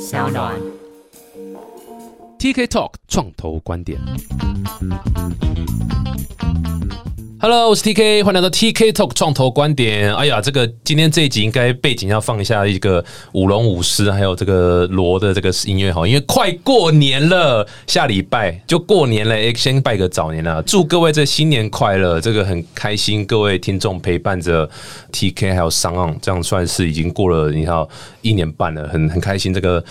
[0.00, 0.54] 小暖。
[2.38, 3.98] TK Talk 创投观点。
[7.40, 10.12] Hello，我是 TK，欢迎来到 TK Talk 创投观点。
[10.12, 24.68] 哎呀，这个今天这一集应该背景要放一下一个舞龙舞狮，还有这个锣的这个音乐哈，因为快过年了，下礼拜就过年了，哎，先拜个早年啦，祝各位这新年快乐，这个很开心，各位听众陪伴着
[25.12, 27.86] TK 还有商岸，这样算是已经过了你看
[28.20, 29.82] 一年半了，很很开心，这个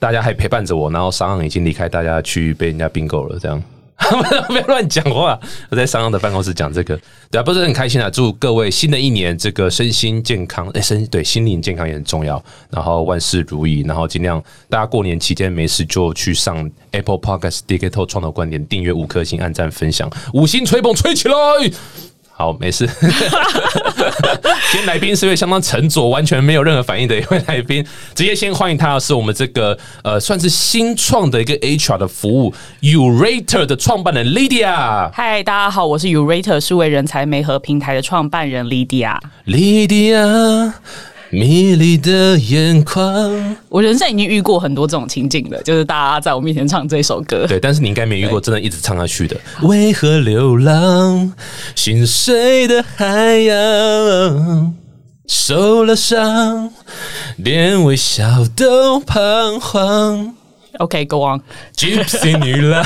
[0.00, 3.62] 大家还陪伴着我，然后商岸已经离开大家去被人家并购了，这样。
[4.48, 5.38] 不要乱讲话！
[5.70, 6.98] 我在商鞅的办公室讲这个，
[7.30, 8.10] 对啊，不是很开心啊！
[8.10, 21.34] 祝各位新的一年这个身心健康，哎，身对心灵健康也很重要，然后万事如意，然后尽量大家过年期间没事就去上 Apple Podcast DK t 创投观点，订阅五颗星，按赞分享，五星吹捧吹起来！
[22.38, 22.86] 好，没事。
[24.70, 27.82] 今天来宾是位相当沉着、完全没有任何反应的一位来宾，
[28.14, 35.10] 直接先欢迎他的是我们这个呃，算是新创的一个 HR 的服务 Urator 的创办人 Lydia。
[35.14, 39.18] 嗨，大家好，我是 Urator 数位人才媒合平台的创办人 Lydia。
[39.46, 40.74] Lydia，
[41.30, 43.56] 迷离的眼眶。
[43.68, 47.46] 我人生已经遇过很多这种情景了，就是大家在我面前唱这首歌。
[47.46, 49.36] 对，但是你应该没遇过真的一直唱下去的。
[49.62, 51.32] 为何流浪
[51.74, 54.74] 心碎的海洋，
[55.26, 56.70] 受了伤，
[57.36, 60.34] 连微笑都彷徨。
[60.78, 61.40] OK，Go、on。
[61.74, 62.84] Gypsy 女郎，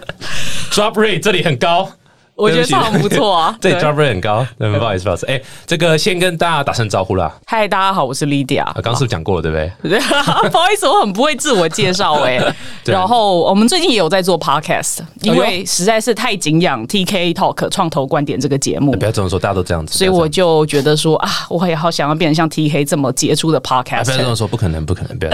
[0.72, 1.92] Drop rate 这里很高。
[2.40, 5.26] 我觉得唱得不错啊这里 对 drop rate 很高，对，不好意思，不好意思。
[5.26, 7.32] 哎、这个先跟大家打声招呼啦。
[7.46, 8.62] 嗨，大家好，我是 Lydia。
[8.62, 9.56] 啊，刚刚是不是讲过了，对不
[9.88, 9.98] 对？
[10.50, 12.40] 不好意思，我很不会自我介绍哎、
[12.84, 19.96] 然后我们最近也有在做 podcast，因为实在是太敬仰 TK Talk 创投观点这个节目不，要这么说，大家都这样子。
[19.98, 24.04] 所以我就觉得说啊，我也好想要变成像 TK 这么杰出的 podcast。
[24.04, 25.32] 不要这么说，不可能，不可能，不要。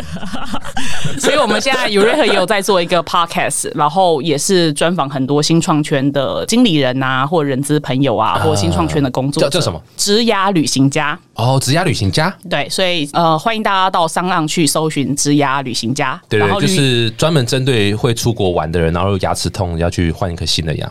[1.19, 9.51] 所以我们现在 u r e 也有在做一个 podcast，然后也是专访很多新创圈的经理人啊，或人资朋友啊，或新创圈的工作呃。
[9.51, 9.81] 叫叫什么？
[9.97, 11.19] 职涯旅行家。
[11.35, 16.21] 哦，职涯旅行家，对，所以呃，欢迎大家到商浪去搜寻职涯旅行家。
[16.29, 20.91] 对对，然后就是专门针对会出国玩的人，然后牙齿痛要去换一颗新的牙。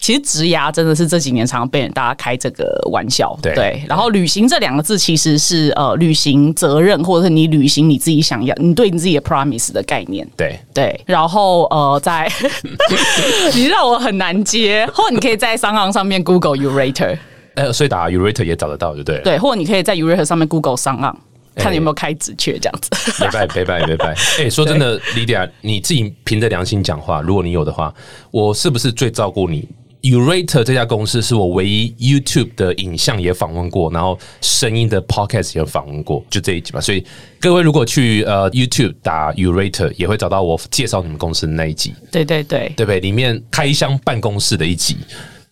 [0.00, 10.26] 其实职涯真的是这几年常常被人大家开这个玩笑，对然后旅行这两个字其实是呃履行责任，或者是你履行你自己想要，你对你自己的 promise 的概念。
[10.36, 12.26] 对，对，然后呃，在
[13.54, 17.18] 你让我很难接，或你可以在商行上面 Google Urator，
[17.54, 19.20] 呃，所以打 Urator 也找得到，对不对？
[19.22, 21.14] 对，或者你可以在 Urator 上面 Google 商行，
[21.56, 22.90] 看你有没有开直缺这样子。
[23.20, 24.14] 拜拜拜拜拜拜！
[24.40, 27.92] 哎、说真的，莉迪亚，你自己凭着良心讲话，如果你有的话，
[28.30, 29.68] 我是不是最照顾你
[30.02, 36.80] ？Urator 这家公司是我唯一 YouTube 的影像也访问过，然后声音的 Podcast 也访问过，就这一集吧。
[36.80, 37.04] 所以
[37.40, 43.00] 各位如果去呃 YouTube 打 Urator，也会找到我介绍你们公司的那一集，对对对对不对？
[43.00, 44.96] 里面开箱办公室的一集。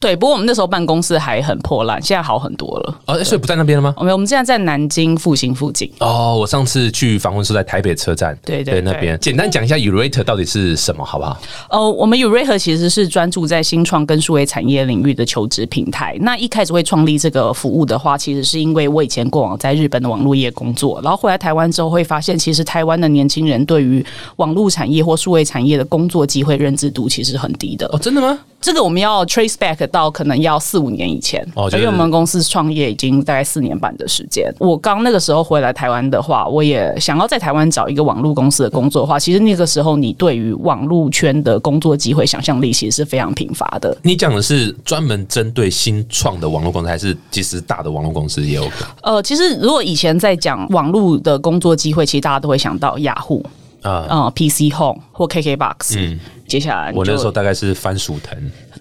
[0.00, 3.00] 对，不过我们那时候办公室还很破烂，现在好很多了。
[3.06, 3.92] 哦，所以不在那边了吗？
[3.96, 5.90] 我们我们现在在南京复兴附近。
[5.98, 9.18] 哦，我上次去访问是在台北车站，对对对那边。
[9.18, 11.36] 简单讲一下 Urator 到底是什么，好不好？
[11.70, 16.16] 哦，我们 Urator 其实是专注在新创跟数位产业领域的求职平台。
[16.20, 27.84] 那一开始会创立这个服务的话，其实是因为我以前过往在日本的网络业工作，然后回来台湾之后会发现，其实台湾的年轻人对于网络产业或数位产业的工作机会认知度其实很低的。
[27.88, 28.38] 哦，真的吗？
[28.60, 34.52] 这个我们要 trace back 到可能要四五年以前，哦就是因为我们公司创业已经大概四年半的时间。
[34.58, 43.96] 我刚那个时候回来台湾的话，我也想要在台湾找一个网络公司的工作的话，其实那个时候你对于网络圈的工作机会想象力其实是非常贫乏的。
[44.02, 53.44] 你讲的是专门针对新创的网络公司，还是其实大的网络公司也有可能呃，其实如果以前在讲网络的工作机会，其实大家都会想到雅虎、
[53.82, 54.06] 啊？
[54.08, 58.38] 呃 PC Home 或 KKBox，嗯，接下来我那时候大概是番薯藤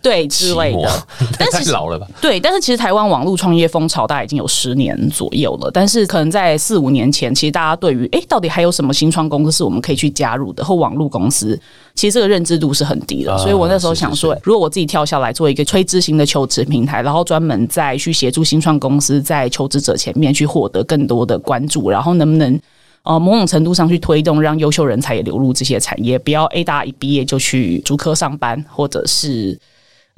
[0.08, 0.90] 对之类的，
[1.38, 2.08] 但是老了吧？
[2.22, 11.60] 对，但是其实台湾网络创业风潮大概已经有十年左右了，但是可能在四五年前，其实大家对于诶到底还有什么新创公司是我们可以去加入的，或网络公司，
[11.94, 13.34] 其实这个认知度是很低的。
[13.34, 22.58] 啊所以我那时候想说，是是如果我自己跳下来做一个垂直型的求职平台，然后专门再去协助新创公司在求职者前面去获得更多的关注，然后能不能？
[23.04, 29.58] 呃，某种程度上去推动，让优秀人才也流入这些产业，不要 A 大一毕业就去竹科上班，或者是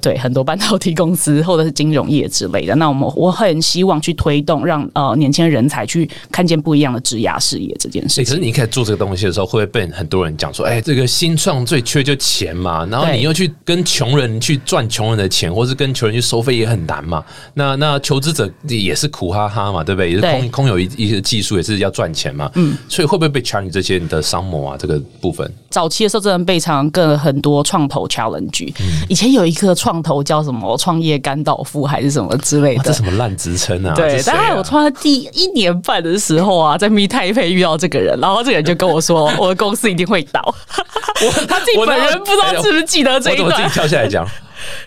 [0.00, 2.74] 对很多半导体公司或者是金融业之类的。
[2.74, 8.40] 那我们我很希望去推动，让呃年轻人才去看见不一样的职涯事业这件事欸可是。
[8.40, 17.22] 你一开始做这个东西的时候，会不会被很多人讲说，哎、这个新创最缺就钱嘛，然后你又去跟穷人去赚穷人的钱，或是跟穷人去收费也很难嘛。
[17.54, 20.10] 那那求职者也是苦哈哈嘛，对不对？
[20.10, 22.50] 也是空空有一一些技术，也是要赚钱嘛。
[22.54, 25.50] 嗯，所以会不会被 challenge 这些你的商模啊这个部分？
[25.68, 28.72] 早期的时候，真的被常常跟很多创投 challenge。
[29.08, 32.92] 以前有一个创投叫什么“创业甘道夫”还是什么之类的，这。
[32.92, 33.94] 什么烂职称啊？
[33.96, 40.54] 这对，大概我创了第一年半的时候啊，在密泰配遇到这个人，然后这个人就跟我说，我的公司一定会倒。
[41.48, 43.68] 他自己本人不知道是不是记得这一我怎么自己。
[43.70, 44.26] 跳下来讲？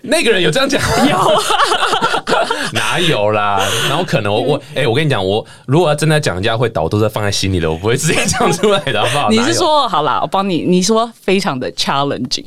[0.04, 0.80] 那个人有这样讲？
[1.10, 1.18] 有，
[2.74, 3.60] 哪有啦？
[3.90, 9.30] 然后可能我我哎、我跟你讲，我如果要真的讲人家会倒，都是放在心里的，我不会直接讲出来的，好不好？
[9.30, 12.46] 你是说好啦，我帮你，你说非常的 challenging。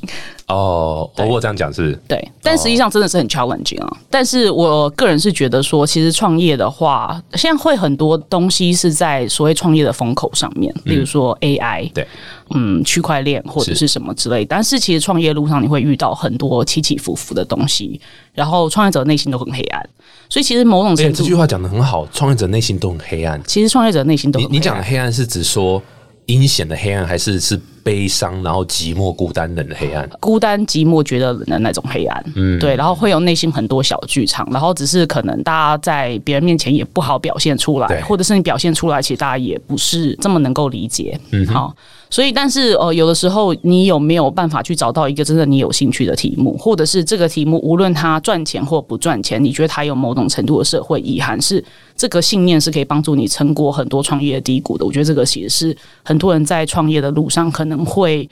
[0.48, 1.10] 哦？
[1.16, 3.96] 我我这样讲是不是对，但实际上真的是很 challenging 啊。
[4.10, 12.06] 但是我个人是觉得说，其实创业的话，现在会很多东西是在所谓创业的风口上面，例如说 AI，对，
[12.54, 14.44] 嗯，区块链或者是什么之类。
[14.44, 18.00] 但是其实创业路上你会遇到很多起起伏伏的东西，
[18.32, 19.88] 然后创业者内心都很黑暗，
[20.28, 23.42] 所以其实某种程度，这句话讲的很好，创业者内心都很黑暗。
[23.46, 25.82] 其实创业者内心都你你很黑暗讲的黑暗是指说
[26.26, 30.10] 阴险的黑暗，还是是悲伤然后寂寞孤单冷的黑暗？
[30.18, 37.96] 孤单、寂寞、觉得冷的那种黑暗，嗯，对，然后会有内心很多小剧场，然后只是可能大家在别人面前也不好表现出对。
[37.96, 41.72] 来，或者是你表现出来，其实大家也不是这么能够理解，嗯，好。
[42.16, 51.62] 所以，但是呃，有的时候你有没有办法去找到一个真的你有兴趣的题目，或者是这个题目无论它赚钱或不赚钱，你觉得它有某种程度的社会遗憾，是
[51.94, 54.86] 这个信念是可以帮助你撑过很多创业低谷的。
[54.86, 58.26] 我觉得这个其实是很多人在创业的路上可能会。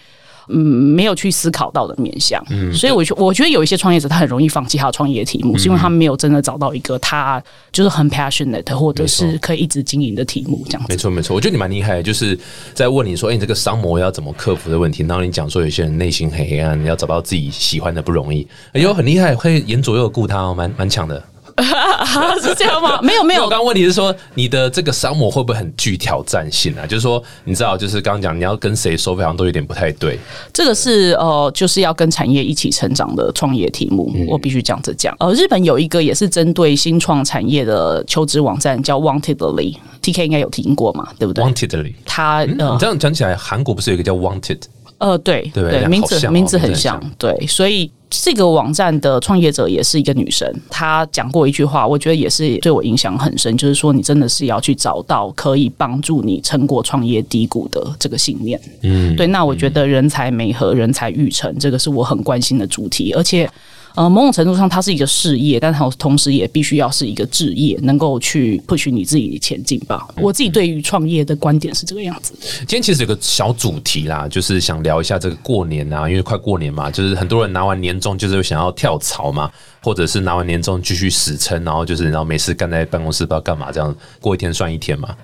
[0.48, 7.42] 嗯，没有去思考到的面向，所以我觉我觉得有一些创业者他很容易放弃他的创业题目，是因为他没有真的找到一个他
[7.72, 10.86] 就是很 passionate 或者是可以一直经营的题目这样子。
[10.88, 12.38] 没错没错，我觉得你蛮厉害的，就是
[12.72, 18.46] 在问你说，哎、你这个商模要怎么克服的问题，然后你讲说有些人内心很黑暗，你要找到自己喜欢的不容易。
[18.72, 21.22] 哎呦，很厉害，会沿左右顾他哦，蛮蛮强的。
[22.42, 23.00] 是这样吗？
[23.02, 26.86] 没有没有我刚，问题是说，你的这个商模会不会很具挑战性啊？
[26.86, 30.18] 就是说，你知道，就是刚刚讲你要跟谁收费，好像都有点不太对。
[30.52, 35.14] 这个是呃，就是要跟产业一起成长的创业题目，我必须这样子讲。
[35.18, 44.60] 呃，日本有一个也是针对新创产业的求职网站，叫 Wantedly，TK 应该有听过嘛，对不对？Wantedly，它呃你这样讲起来，韩国不是有一个叫 Wanted？
[44.98, 58.60] 呃，对对名字名字很像，对，所以这个网站的创业者也是一个女生，她讲过一句话，我觉得也是对我影响很深，就是说你真的是要去找到可以帮助你撑过创业低谷的这个信念。
[58.82, 63.48] 嗯，对，那我觉得人才美和人才育成，这个是我很关心的主题，而且。
[63.94, 70.08] 呃，某种程度上，它是一个事业，但它同时也必须要是一个置业，能够去 push 你自己前进吧。
[70.16, 72.34] 我自己对于创业的观点是这个样子。
[72.60, 79.48] 今天其实有个小主题啦，就是想聊一下这个过年啊，因为快过年嘛，就是很多人拿完年终就是想要跳槽嘛，
[79.84, 85.14] 或者是拿完年终继续死撑，然后就是然后没事干在办公室不知道干嘛，这样过一天算一天嘛，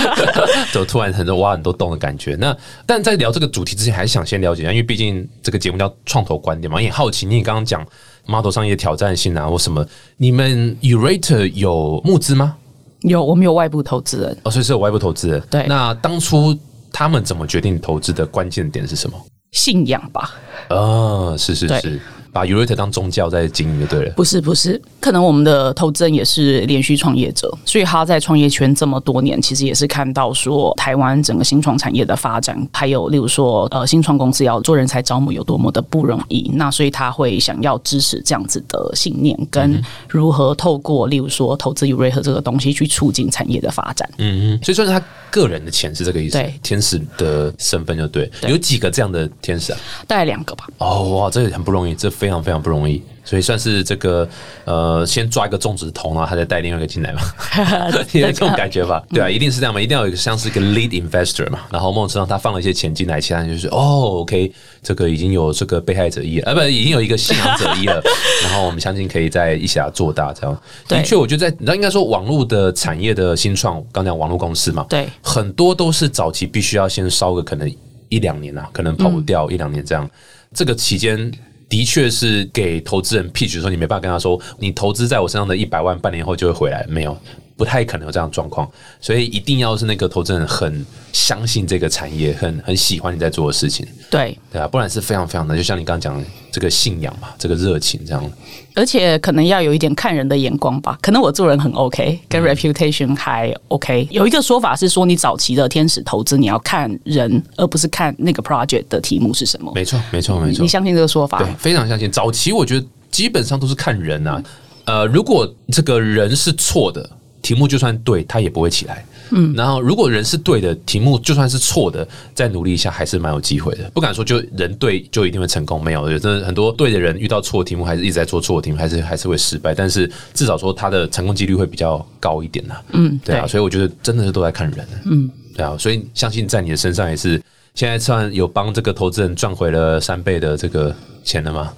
[0.70, 2.36] 就突然很多挖很多洞的感觉。
[2.38, 2.54] 那
[2.84, 7.82] 但在聊这个主题之前，还是想先了解一下，因为毕竟这个节目叫创投观点嘛，也好奇你刚刚讲
[8.26, 9.82] model 商业挑战性啊或什么，
[10.18, 12.56] 你们 Urate 有募资吗？
[13.00, 15.42] 有，我们有外部投资人，哦，所以是有外部投资人。
[15.48, 16.54] 对那当初
[16.92, 19.18] 他们怎么决定投资的关键点是什么？
[19.52, 20.34] 信仰吧。
[20.68, 21.98] 哦，是是是，
[22.32, 24.12] 把 Urate 当宗教在经营就对了。
[24.16, 44.08] 不是不是，可能我们的投资人也是连续创业者，所以他在创业圈这么多年，其实也是看到说台湾整个新创产业的发展，还有例如说呃新创公司要做人才招募有多么的不容易，那所以他会想要支持这样子的信念，跟如何透过例如说投资 u r a 和这个东西去促进产业的发展。
[44.18, 46.38] 嗯嗯，所以算是他个人的钱是这个意思。
[46.38, 48.30] 对天使的身份就对。
[48.48, 49.78] 有几个这样的天使啊？
[50.06, 53.02] 大概两个吧，哦哇，这个很不容易，这非常非常不容易。
[53.28, 54.26] 所以算是这个
[54.64, 57.20] 呃，先抓一个种植头，然后他再带另外一个进来嘛，
[57.92, 59.04] 有这种感觉吧？
[59.10, 61.60] 对啊，一定是这样嘛，一定要有一个像是一个 lead investor 嘛。
[61.70, 64.50] 然后梦之上他放了一些钱进来，其他人就是哦，OK，
[64.82, 68.00] 这个已经有这个被害者一了，啊，不，已经有一个信仰者一了。
[68.44, 70.62] 然后我们相信可以在一起来做大，这样。
[70.88, 77.70] 对的确，我觉得在你知道，应该说网络的产业的新创，刚讲网络公司嘛，对很多都是早期必须要先烧个可能
[78.08, 80.08] 一两年啊，可能跑不掉一两年这样。
[80.54, 81.30] 这个期间
[81.68, 87.16] 的确是给投资人 pitch 说，你没办法跟他说，你投资在我身上的一百万，半年后就会回来，没有。
[87.58, 95.56] 不太可能有这样的状况，所以一定要是那个投资人很相信这个产业，很很喜欢你在做的事情，对，对啊，不然是非常非常难。
[95.56, 98.32] 就像你刚刚讲的这个信仰嘛，这个热情这样。
[98.76, 100.96] 而且可能要有一点看人的眼光吧。
[101.02, 104.06] 可能我做人很 OK，跟 reputation 还 OK。
[104.12, 109.72] 有一个说法是说，你早期的天使投资，你要看人，而不是看那个 project 的题目是什么。
[109.74, 110.62] 没错，没错，没错。
[110.62, 111.38] 你相信这个说法？
[111.38, 112.08] 对，非常相信。
[112.08, 114.40] 早期我觉得基本上都是看人啊。
[114.84, 117.10] 呃，如果这个人是错的，
[117.42, 119.04] 题目就算对，他也不会起来。
[119.30, 123.90] 嗯，然后如果人是对的，题目就算是错的，再努力一下还是蛮有机会的。
[123.92, 129.74] 不敢说就人对就一定会成功，没有，真的很多对的人遇到错题目，还是一直在做错题目，还是还是会失败。
[129.74, 132.76] 但是至少说他的成功几率会比较高一点呐。
[132.92, 134.88] 嗯，对啊，所以我觉得真的是都在看人。
[135.04, 137.40] 嗯，对啊，所以相信在你的身上也是，
[137.74, 141.72] 现在算有帮这个投资人赚回了三倍的这个钱了吗？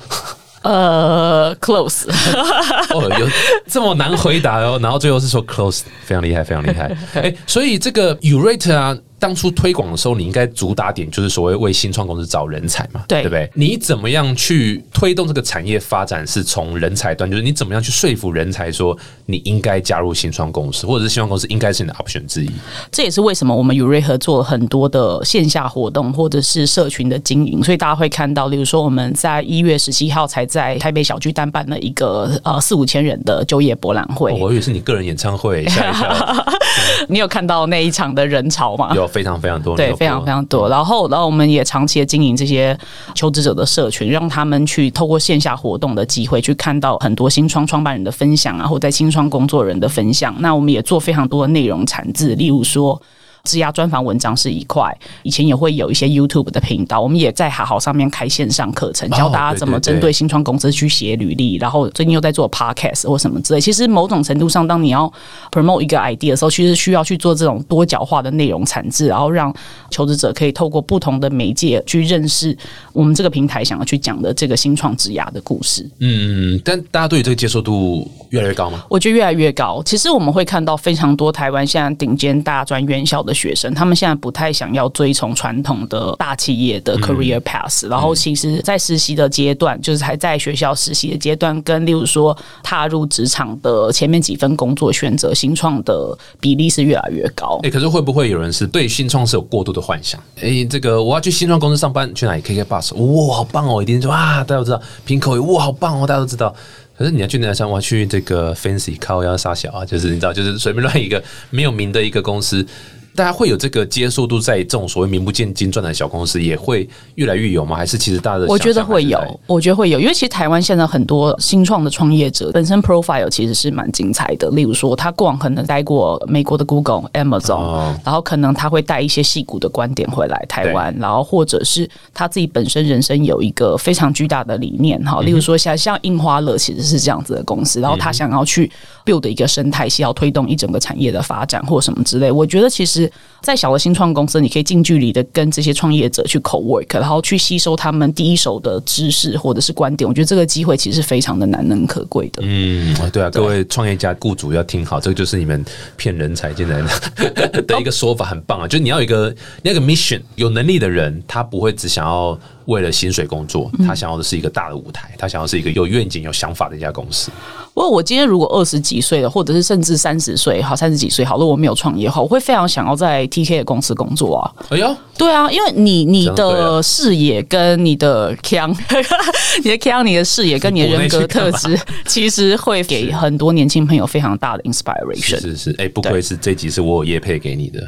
[0.63, 2.05] 呃，close
[2.95, 3.27] 哦，有
[3.67, 6.95] 这么难回答哦，然后最后是说 close，非常厉害，非常厉害。
[7.15, 8.97] 哎，所以这个 urate 啊。
[9.21, 13.49] 当初推广的时候，你应该主打点就是所谓为新创公司找人才嘛，对不对？
[13.55, 16.27] 你怎么样去推动这个产业发展？
[16.27, 18.97] 是从人才端，就是你怎么样去说服人才说
[19.27, 22.51] 你应该加入新创公司，或者是新创公司应该是你的 option 之一。
[22.91, 34.33] 这也是为什么我们与瑞合作很多的线下活动，或者是社群的经营，所以大家会看到，例如说我们在一月十七号才在台北小巨蛋办了一个呃四五千人的就业博览会。
[34.33, 36.47] 我以为是你个人演唱会，吓一跳。
[37.09, 38.95] 你有看到那一场的人潮吗？
[38.95, 39.10] 有。
[39.13, 40.69] 非常非常多，对，非常非常多。
[40.69, 42.77] 然后，然后我们也长期的经营这些
[43.15, 50.35] 求职者的社群，让他们去透过线下活动的机会，去看到很多新创创办人的分享啊，或在新创工作人的分享。
[50.39, 53.01] 那我们也做非常多的内容产制，例如说。
[53.45, 61.57] 质押专访文章是一块，以前也会有一些 YouTube 的频道，我们也在好好上面开线上课程，教大家怎么针对新创公司去写履历。
[61.57, 63.61] 然后最近又在做 Podcast 或什么之类。
[63.61, 65.11] 其实某种程度上，当你要
[65.51, 69.53] promote 一个 idea 的时候，其实需要去做这种多角化的内容产制，然后让
[69.91, 72.57] 求职者可以透过不同的媒介去认识
[72.93, 75.89] 我们这个平台想要去讲的这个新创职涯的故事。
[76.01, 78.85] 嗯，但大家对这个接受度越来越高吗？
[78.89, 79.83] 我觉得越来越高。
[79.85, 83.30] 其实我们会看到非常多台湾现在顶尖大专院校的。
[83.35, 97.61] 学生他们现在不太想要追从传统的大企业的 career path，然后其实，在实习的阶段，就是还在学校实习的阶段，跟例如说踏入职场的前面几份工作，选择新创的比例是越来越高。
[97.63, 100.21] 哎，可是会不会有人是对新创是有过度的幻想？
[100.41, 103.83] 哎，这个我要去新创公司上班，去哪里？K K bus，哇，好棒哦！
[103.83, 106.55] 一定说啊，大家都知道，平口哇，好棒哦，大家都知道。
[106.97, 107.69] 可是你要去哪上？
[107.69, 112.67] 我要去这个 fancy 靠要杀小啊，就是你知道，就是随便乱一个没有名的一个公司。
[113.15, 117.77] 大家会有这个接受度，在这种所谓名不见经传的小公司，也会越来越有吗？
[117.77, 118.47] 还是其实大的？
[118.47, 124.49] 我觉得会有，我觉得会有，因为其实台湾现在很多新创的创业者本身 profile 其实是蛮精彩的。
[124.51, 135.21] 例如说，他过往可能待过美国的 Google、Amazon，然后可能他会带一些戏骨的观点回来台湾，然后或者是他自己本身人生有一个非常巨大的理念哈。
[135.21, 138.71] 例如说，像像印花乐其实是这样子的公司，然后他想要去
[139.05, 142.31] build 一个生态系，要推动一整个产业的发展或什么之类。
[142.31, 143.00] 我觉得其实。
[143.43, 150.09] 在小的新创公司，你可以近距离的跟这些创业者去 co work，然后去吸收他们第一手的知识或者是观点。
[150.09, 152.43] 我觉得这个机会其实是非常的难能可贵的。
[152.45, 155.65] 嗯，对啊，各位创业家雇主要听好，这个就是你们
[155.97, 158.67] 骗人才进来的 的一个说法，很棒啊！
[158.67, 162.39] 就是你要有一个那个 mission，有能力的人，他不会只想要。
[162.67, 167.31] 为了薪水工作，他想要的是一个大的舞台，他想要是一个有愿景、有想法的一家公司。
[167.73, 174.53] 不过，我今天如果二十几岁了，或者是甚至三十岁，好三十几岁，好如果，我没有创业，好，我会非常想要在 TK 的公司工作啊。
[174.71, 178.71] 哎呦，对啊，因为你你的视野跟你的腔，
[179.63, 185.41] 你的腔，你的视野跟你的人格特质，其实会给很多年轻朋友非常大的 inspiration。
[185.41, 187.81] 是是，哎，不愧是这集是我有叶配给你的。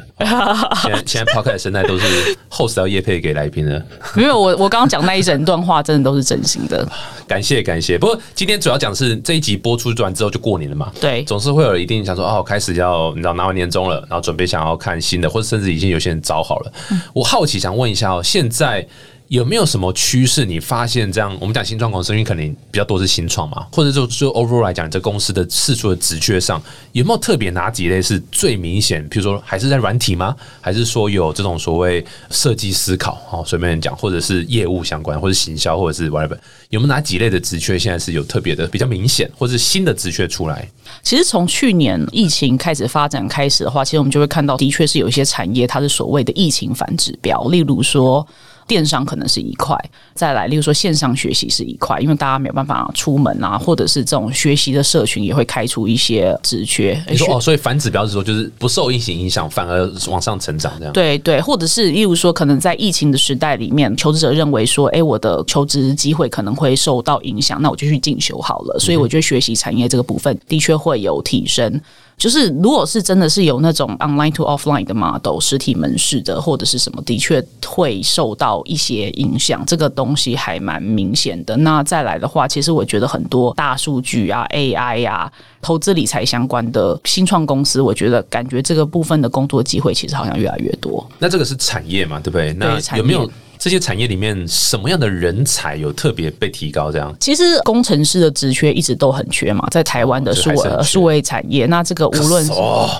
[0.82, 4.72] 现在现在抛开的生态都是 host 要叶配给来宾的， 没有我我。
[4.72, 6.88] 刚刚讲那一整段话，真的都是真心的。
[7.26, 7.98] 感谢感谢。
[7.98, 16.72] 不过今天主要讲是这一集播出完之后就过年了嘛，对，总是会有一定想说哦，开始要你知道拿完年终了，然后准备想要看新的，或者甚至已经有些人找好了。
[17.12, 18.86] 我好奇想问一下哦，现在。
[19.32, 20.44] 有没有什么趋势？
[20.44, 26.62] 你发现这样，我们讲新创公司，因为可能比较多是新创嘛，或者就就 overall 来讲，这公司的四处的职缺上，
[26.92, 29.02] 有没有特别哪几类是最明显？
[29.08, 30.36] 比如说，还是在软体吗？
[30.60, 33.18] 还是说有这种所谓设计思考？
[33.30, 36.36] 哦，随便讲，或者是业务相关，或者行销，或者是 whatever，
[36.68, 40.68] 有没有哪几类的职缺现在是有特别的比较明显，或者是新的职缺出来？
[41.02, 48.26] 其实从去年疫情开始发展开始的话，其实我们就会看到，的确是有一些产业它是所谓的疫情反指标，例如说。
[48.66, 49.76] 电商可能是一块，
[50.14, 57.00] 再来，例如说线上学习是一块，因为大家没有办法出门啊，或者是这种学习的社群也会开出一些职缺。
[57.08, 60.92] 你说哦，所以反指标是说，就是不受疫情影响，反而往上成长这样。
[60.92, 68.78] 对对，或者是例如说，可能在疫情的时代里面，求职者认为说，哎，我的求职机会可能会受到影响，那我就去进修好了。
[68.78, 71.80] 所以我觉得学习产业这个部分的确会有提升。
[72.22, 79.64] 就是如果是真的是有那种 online to offline 的 model 实体门市的或者是什么，的确会受到一些影响。
[79.66, 81.56] 这个东西还蛮明显的。
[81.56, 91.04] 那再来的话，其实我觉得很多大数据啊、AI 呀、投资理财相关的新创公司，我觉得感觉这个部分的工作机会其实好像越来越多。
[91.18, 92.52] 那这个是产业嘛，对不对？
[92.52, 93.28] 那有没有？
[93.62, 96.90] 这些产业里面，什么样的人才有特别被提高？
[96.90, 102.44] 这样，其实工程师的职缺一直都很缺嘛，在台湾的数位数位产业，那这个无论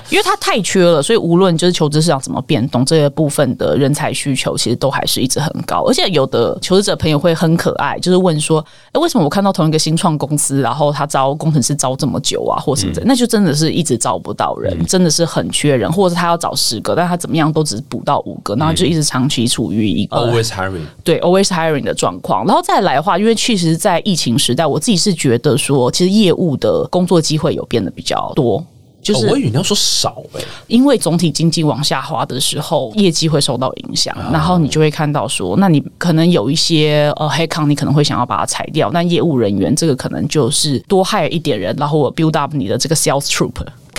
[0.09, 5.83] 因为它太缺了，所以无论就是求职市场怎么变动，这些部分的人才需求其实都还是一直很高。
[5.85, 13.03] 而且有的求职者朋友会很可爱，就是问说：“哎，为什么我看到同一个新创公司，然后他招工程师招这么久啊，或什么的？
[13.05, 21.19] 那就真的是一直招不到人，真的是很缺人，或者是他要找十个，但他怎么样都只补到五个，然后就一直长期处于一个 hiring 对。
[21.21, 28.63] always hiring 的状况，然后再来的话，因为确实，在疫情时代，我自己是觉得说，其实业务的工作机会有变得比较多。
[29.01, 43.51] 就是我以为你要说少哎，因为总体经济往下滑的时候，业绩会受到影响，然后你就会看到说，那你可能有一些呃黑康，你可能会想要把它裁掉，但业务人员这个可能就是多 hire 一点人，然后我 build up 你的这个 sales troop。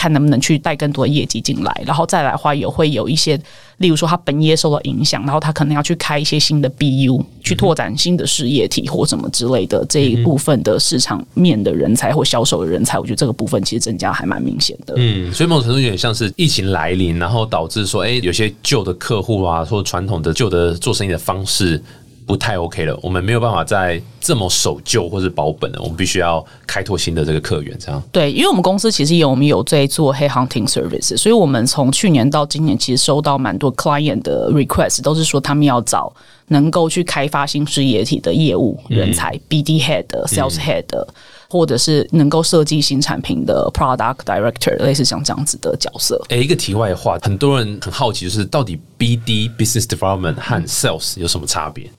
[0.05, 3.41] 看能不能去带更多的业绩进来，然后再来的话，也会有一些，
[3.79, 14.93] 例如说他本业受到影响，然后他可能要去开一些新的 BU，去拓展新的事业体或什么之类的这一部分的市场面的人才或销售的人才，我觉得这个部分其实增加还蛮明显的。
[14.99, 21.83] 嗯，所以某种程度有点像是疫情来临，然后导致说，哎，有些旧的客户啊，或传统的旧的做生意的方式。
[22.27, 28.03] 不太 OK 了，我们没有办法再这么守旧或者保本了，我们必须要开拓新的这个客源，这样。
[28.11, 36.11] 对，因为我们公司其实有我们有在做黑 hunting service，所以我们从去年到今年，其实收到蛮多 client 的 request，都是说他们要找
[36.49, 40.85] 能够去开发新事业体的业务人才，BD head、sales head，
[41.51, 46.19] 或者是能够设计新产品的 product director，类似像这样子的角色。
[46.31, 51.91] 哎，一个题外话，很多人很好奇，就是到底 BD business development 和 sales 有什么差别？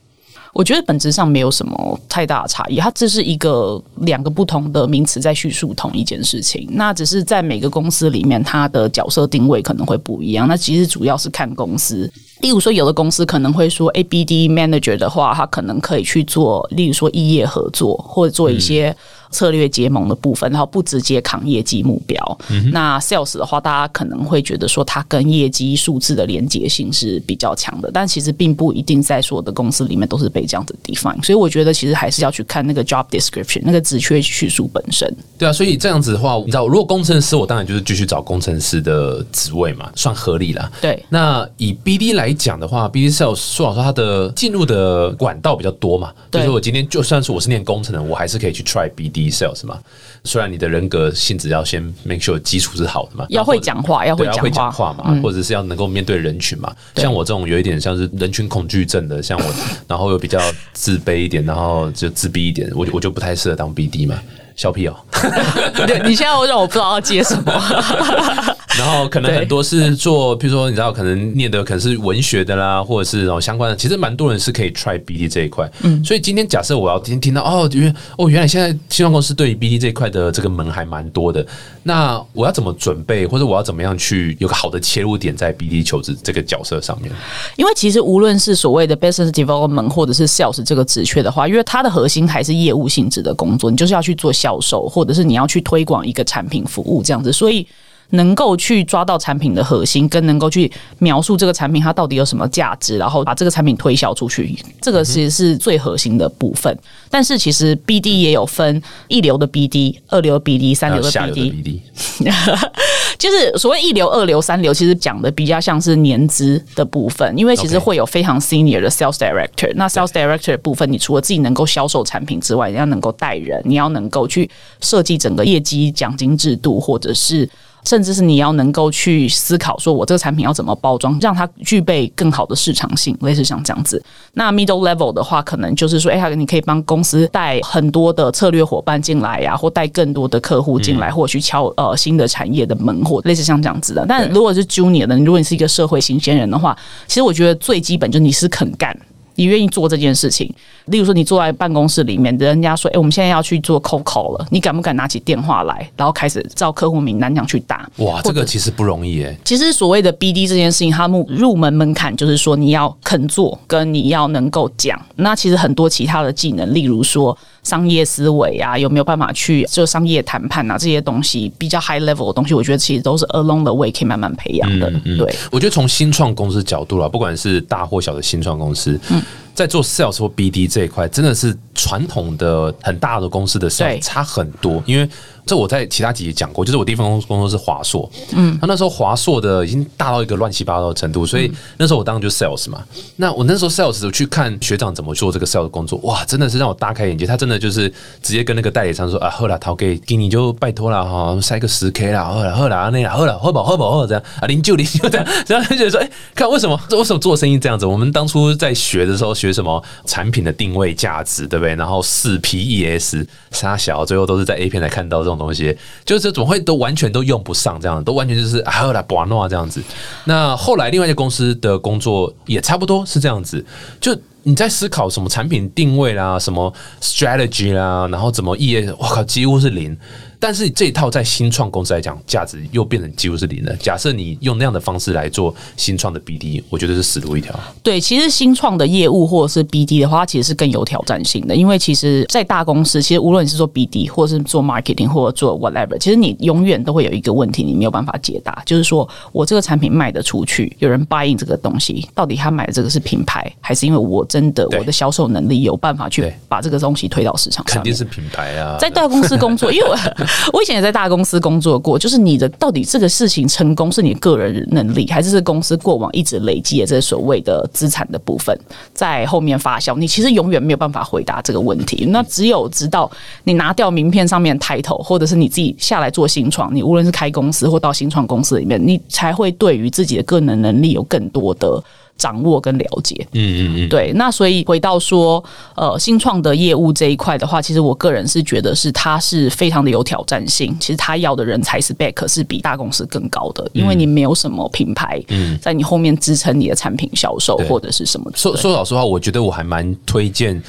[0.56, 6.66] 我觉得本质上没有什么太大的差异，它这是一个两个不同的名词在叙述同一件事情。
[6.70, 10.48] 那只是在每个公司里面，它的角色定位可能会不一样。
[10.48, 12.10] 那其实主要是看公司。
[12.40, 18.96] 例如说，有的公司可能会说，A B D manager 的话，他可能可以去做，例如说异业合作，或者做一些。
[19.30, 22.38] 策略结盟的部分，然后不直接扛业绩目标。
[22.72, 31.22] 那 sales 的话，大家可能会觉得说，它跟业绩数字的连接性是比较强的，但其实并不一定在所有的公司里面都是被这样子 define。
[31.24, 35.12] 所以我觉得，其实还是要去看那个 job description，那个职缺叙述本身。
[35.38, 40.70] 对啊，所以这样子的话，你知道，如果工程师，我当然就是继续找工程师的职位嘛，算合理了。
[40.80, 41.02] 对。
[41.08, 46.12] 那以 BD 来讲的话，BD sales 说老实话，它的进入的管道比较多嘛。
[46.30, 49.15] 就是我今天就算是我是念工程的，我还是可以去 try BD。
[49.16, 49.78] D sales 嘛，
[50.24, 56.70] 虽然你的人格性质要先 make sure 基础是好的嘛，要会讲话，要会讲话嘛，或者是要能够面对人群嘛。
[56.96, 59.44] 像我这种有一点像是人群恐惧症的，像我，
[59.88, 60.38] 然后又比较
[60.74, 64.20] 自卑一点，然后就自闭一点，我我就不太适合当 BD 嘛。
[64.54, 64.96] 小屁哦，
[66.04, 68.55] 你现在让我不知道要接什么。
[68.78, 73.76] 然后可能很多是做，比如说你知道，可能念的可能是文学的啦，或者是然后相关的。
[73.76, 75.68] 其实蛮多人是可以 try BD 这一块。
[75.82, 81.44] 嗯，所以今天假设我要听听到哦，因为哦原来现在新创公司对于 BD 这一块的这个门还蛮多的。
[81.82, 87.10] 那我要怎么准备，或者我要怎么样去有个好的切入点在 BD 求职这个角色上面？
[87.56, 94.32] 因为其实无论是所谓的 business development 或者是 sales 这个职缺的话，因为它的核心还是业务性质的工作，你就是要去做。
[94.36, 97.66] 销售，或者是你要去推广一个产品服务这样子，所以
[98.10, 106.76] 能够去抓到产品的核心，跟能够去描述这个产品它到底有什么价值，然后把这个产品推销出去，这个其实是最核心的部分。
[107.10, 111.80] 但是其实 BD 也有分一流的 BD、二流 BD、三流的 BD。
[113.18, 119.72] 就是所谓一流、二流、三流，其实讲的比较像是年资的部分，因为其实会有非常 senior 的 sales director。
[119.74, 124.48] 那 sales director 的部分，你除了自己能够销售产品之外，你要能够带人，你要能够去
[124.80, 127.48] 设计整个业绩奖金制度，或者是。
[127.86, 134.02] 甚至是你要能够去思考，说我这个产品要怎么包装，让它具备更好的市场性，类似像这样子。
[134.34, 144.04] 那 middle level 的话，可能就是说，哎，你可以帮公司带很多的策略伙伴进来呀，或带更多的客户进来，或去敲呃新的产业的门，或类似像这样子的。
[144.08, 148.94] 但如果是 junior 的，如果你是一个社会新鲜人的话，其实我觉得最基本就是你是肯干。
[149.36, 150.52] 你愿意做这件事情。
[150.86, 157.88] 例如说，你坐在办公室里面，人家说：“哎、我们现在要去做 cold call 了。”你敢不敢拿起电话来，然后开始照客户名单这样去打？
[157.96, 159.36] 哇，这个其实不容易诶。
[159.44, 165.00] 其实所谓的 BD 这件事情，它入入门门槛就是说你要肯做，跟你要能够讲。
[165.16, 174.88] 那其实很多其他的技能，例如说商业思维啊，有没有办法去就商业谈判啊这些东西，比较 high level 的东西，我觉得其实都是 along the way 可以慢慢培养的。
[175.18, 179.20] 对，我觉得从新创公司角度啦，不管是大或小的新创公司，嗯
[179.56, 184.80] 在做 sales 或 BD 这一块，真的是传统的很大的公司的对 sales 差很多。
[184.86, 185.08] 因为
[185.46, 192.82] 这我在其他集也讲过，就是我第一份工工作是华硕，嗯，那那时候华硕的已经大到一个乱七八糟的程度，所以那时候我当然就 sales 嘛。
[193.16, 197.24] 那我那时候 sales 我去看学长怎么做这个 sales 工作，哇，真的是让我大开眼界。
[197.24, 197.88] 他真的就是
[198.20, 207.86] 直接跟那个代理商说啊，喝了，陶给给你就拜托了哈，塞个十 K 啦，喝了喝了那样，喝了喝饱喝饱喝这样啊，零九零就这样，然后就觉得说，哎、看为什么为什么做生意这样子？
[207.86, 211.74] 我们当初在学的时候学学什么产品的定位价值，对不对？
[211.74, 219.82] 然后四 PES 杀小，最后都是在 A 片才看到这种东西，就是怎么会都完全都用不上这样，都完全就是啊喝了把诺这样子。
[220.24, 223.64] 那后来另外一家公司的工作也差不多是这样子，
[224.00, 224.16] 就。
[224.48, 229.98] 你在思考什么产品定位啦，什么 strategy 啦，然后怎么业，我靠，几乎是零。
[230.38, 233.74] 但是这一套在新创公司来讲，价值又变成几乎是零了。
[233.76, 237.58] 假设你用那样的方式来做新创的 BD，我觉得是死路一条。
[237.82, 257.76] 对，其实新创的业务或者是 BD 的话，它其实是更有挑战性的，因为其实，在大公司，其实无论你是做 BD 或者是做 marketing 或者做 whatever，其实你永远都会有一个问题，你没有办法解答，就是说我这个产品卖得出去，有人 buy in 这个东西，到底他买的这个是品牌，还是因为我真的我的销售能力有办法去把这个东西推到市场上？
[257.76, 259.96] 肯定是品牌啊，在大公司工作，因为我
[260.52, 268.58] 我以前也在大公司工作过，就是你的到底这个事情成功是你个人能力，还是是公司过往一直累积的这所谓的资产的部分
[268.94, 269.96] 在后面发酵？
[269.96, 272.06] 你其实永远没有办法回答这个问题。
[272.10, 273.10] 那只有直到
[273.44, 281.82] 你拿掉名片上面的 title，或者是你自己下来做新创，你无论是开公司或到新创公司里面，你才会对于自己的个人能力有更多的。
[282.16, 285.42] 掌握跟了解，嗯嗯嗯，对，那所以回到说，
[285.74, 290.76] 呃，新创的业务这一块的话，其实我个人是觉得是它是非常的有挑战性。
[290.80, 295.22] 其实他要的人才是 back 是比大公司更高的，因为你没有什么品牌
[295.60, 298.30] 在你后面支撑你的产品销售或者是什么。
[298.34, 300.62] 说说老实话，我觉得我还蛮推荐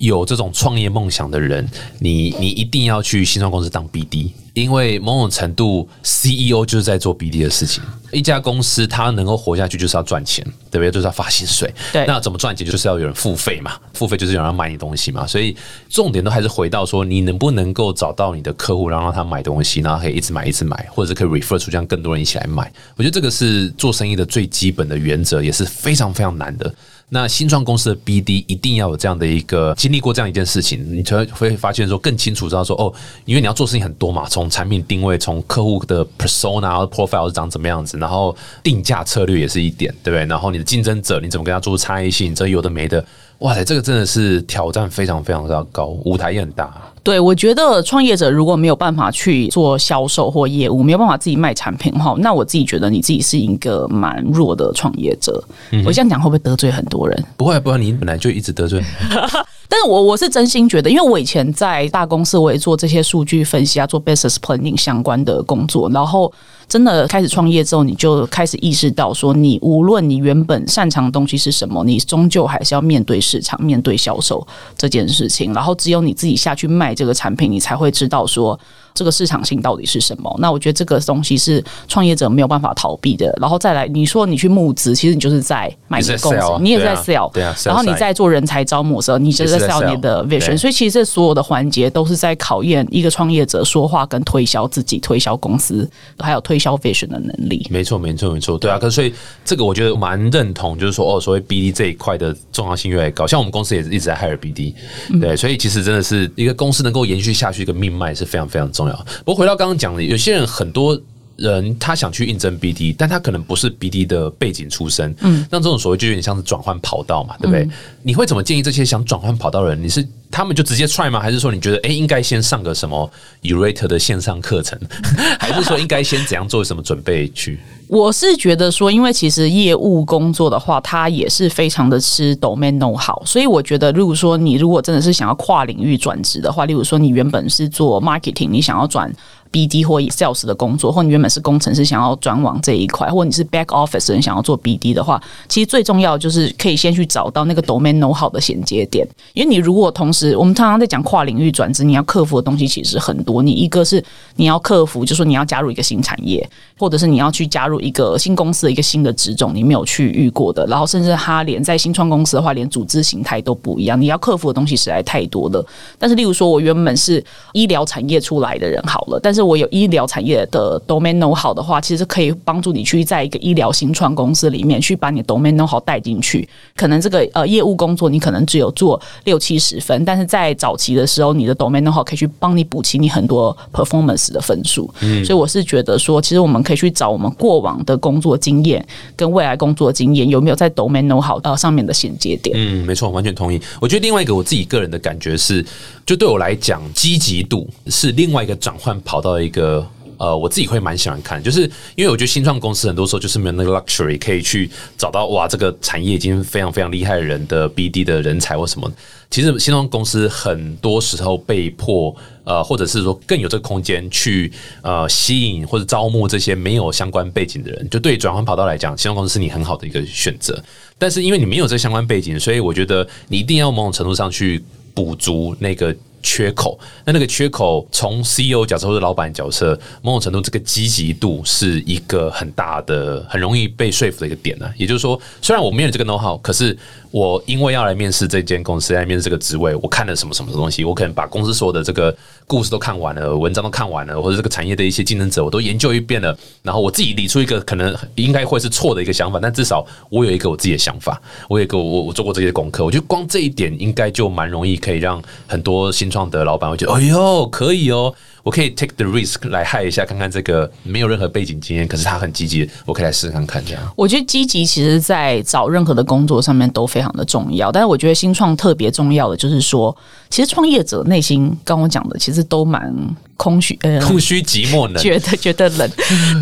[0.00, 7.82] 有这种创业梦想的人，你你一定要去新创公司当 BD，因为某种程度 CEO 就是在做 BD 的事情。
[8.10, 10.90] 一家公司它能够活下去，就是要赚钱，对不对？
[10.90, 11.72] 就是要发薪水。
[11.92, 15.26] 对那怎么赚钱，就是要有人付费嘛，付费就是有人要买你东西嘛。
[15.26, 15.54] 所以
[15.90, 22.72] 重点都还是回到说，你能不能够找到你的客户，然后让他买东西，然后可以一直买一直买，或者是可以 refer 出，让更多人一起来买。
[22.96, 26.74] 我觉得这个是做生意的最基本的原则，也是非常非常难的。
[27.12, 32.92] 那新创公司的 BD 一定要有这样的一个经历过这样一件事情，你才会发现说更清楚知道说哦，
[33.24, 40.24] 因为你要做事情很多嘛，从产品定位，从客户的 persona、profile 是长怎么样子，然后定价策略也是一点，对不对？
[40.26, 43.04] 然后你的竞争者你怎么跟他做差异性，这有的没的，
[43.40, 46.72] 哇塞，这个真的是挑战非常非常的高，舞台也很大。
[47.02, 55.42] 对，我觉得创业者如果没有办法去做销售或业务，没有办法自己卖产品哈，那我自己觉得你自己是一个蛮弱的创业者。
[55.84, 57.24] 我这样讲会不会得罪很多人？
[57.36, 58.82] 不会不会，你本来就一直得罪，
[59.68, 66.30] 但是我我是真心觉得，因为我以前在大公司，我也做这些数据分析啊，做 business planning 相关的工作，然后
[66.68, 74.44] 真的开始创业之后，你就开始意识到说，你无论你原本擅长的东西是什么，你终究还是要面对市场、面对销售
[74.76, 78.58] 这件事情，然后只有你自己下去卖这个产品，你才会知道说。
[78.94, 80.34] 这个市场性到底是什么？
[80.38, 83.32] 那我觉得这个东西是创业者没有办法逃避的。
[83.40, 90.56] 然后再来，你说你去募资，其实你就是在卖你的公司你也在对啊 sell，对啊然后你在做人才招募的时候，你就是在 sell 你的 vision。
[90.56, 97.66] 所以其实这所有的环节都是在考验一个创业者说话跟推销自己、推销公司，还有推销 vision 的能力。
[97.70, 98.78] 没错，没错，没错，对啊。
[98.78, 99.12] 可是所以
[99.44, 103.26] 这个我觉得蛮认同，就是说哦，所谓 BD 这一块的重要性越来越高。
[103.26, 104.74] 像我们公司也是一直在 hire BD，
[105.20, 109.06] 对，所以其实真的是一个公司能够延续下去，一个命脉是非常非常重重要。
[109.24, 111.00] 不过回到刚刚讲的，有些人很多。
[111.40, 117.66] 人他想去应征 BD，但他可能不是 BD 的背景出身，嗯，那这种所谓就有点像是转换跑道嘛，对不对？
[118.02, 119.82] 你会怎么建议这些想转换跑道的人？
[119.82, 121.18] 你是他们就直接 try 吗？
[121.18, 123.10] 还是说你觉得哎、诶应该先上个什么
[123.42, 124.78] Urate 的线上课程，
[125.40, 127.58] 还是说应该先怎样做什么准备去？
[127.88, 139.12] 我是觉得说，因为其实业务工作的话，它也是非常的吃 domain know 好，所以我觉得，如果说你如果真的是想要跨领域转职的话，例如说你原本是做 marketing，你想要转。
[139.52, 149.06] BD 或 sales 的工作，或你原本是工程师想要转往这一块，或你是 back office 人想要做 BD 的话，其实最重要就是可以先去找到那个 domain know 好的衔接点。
[149.34, 153.42] 因为你如果同时，我们常常在讲跨领域转职，你要克服的东西其实很多。
[153.42, 154.02] 你一个是
[154.36, 160.64] 你要克服，就是说你要加入一个新产业，或者是你要去加入一个新公司的一个新的职种，你没有去遇过的。
[160.66, 164.00] 然后甚至他连在新创公司的话，连组织形态都不一样。
[164.00, 165.64] 你要克服的东西实在太多了。
[165.98, 176.48] 但是，例如说我原本是医疗产业出来的人，好了，但是我有医疗产业的 domain know 好的话，其实可以帮助你去在一个医疗新创公司里面去把你的 domain know 好带进去。
[176.76, 184.92] 可能这个呃业务工作你可能只有做六七十分，但是在早期的时候，你的 domain know 好可以去帮你补齐你很多 performance 的分数。
[185.00, 188.84] 嗯，所以我是觉得说，其实我们可以去找我们过往的工作经验
[189.16, 192.56] 跟未来工作经验有没有在 domain know 好呃上面的衔接点。
[192.58, 193.60] 嗯，没错，完全同意。
[193.80, 195.64] 我觉得另外一个我自己个人的感觉是，
[196.10, 199.86] 就对我来讲，积极度是另外一个转换跑到一个。
[200.18, 201.62] 呃，我自己会蛮喜欢看，就是
[201.96, 204.68] 因为我觉得新创公司很多时候就是没有那个 luxury 可以去
[204.98, 208.92] 找到哇，这个产业已经非常非常厉害的人的 BD 的人才或什么。
[209.30, 217.88] 其实新创公司很多时候被迫呃，或者是说更有这个空间去呃吸引或者招募这些没有相关背景的人。
[217.88, 220.62] 就对转换跑道来讲，新创公司是你很好的一个选择。
[220.98, 224.62] 但是因为你没有这相关背景，所以我觉得你一定要某种程度上去
[225.00, 225.94] 补足那个。
[226.22, 234.70] 缺口，那那个缺口从 CEO 角色或者老板角色，某种程度这个积极度是一个很大的、很容易被说服的一个点呢。
[234.76, 236.76] 也就是说，虽然我没有这个 know how，可是。
[237.10, 240.84] 我因为要来面试这间公司，来面试这个职位，我看了什么什么东西？
[240.84, 246.36] 我可能把公司所有的这个故事都看完了，文章都看完了，或者这个产业的一些竞争者，我都研究一遍了。
[246.62, 252.84] 然后我自己理出一个可能应该会是错的一个想法，但至少我有一个我自己的想法，我有一个我我做过这些功课。
[252.84, 258.14] 我觉得光这一点应该就蛮容易可以让很多新创的老板会觉得，哎呦，可以哦。
[258.42, 263.82] 我可以 take the risk 来害一下，看看这个没有任何背景经验，可是他很积极，我可以来试试看看这样。
[263.96, 269.96] 我觉得积极其实，在找任何的工作上面都非常的重要，但是我觉得新创特别重要的就是说，
[270.28, 272.94] 其实创业者内心，跟我讲的，其实都蛮。
[273.40, 275.90] 空虚，呃，空虚寂寞冷，觉得 觉得冷，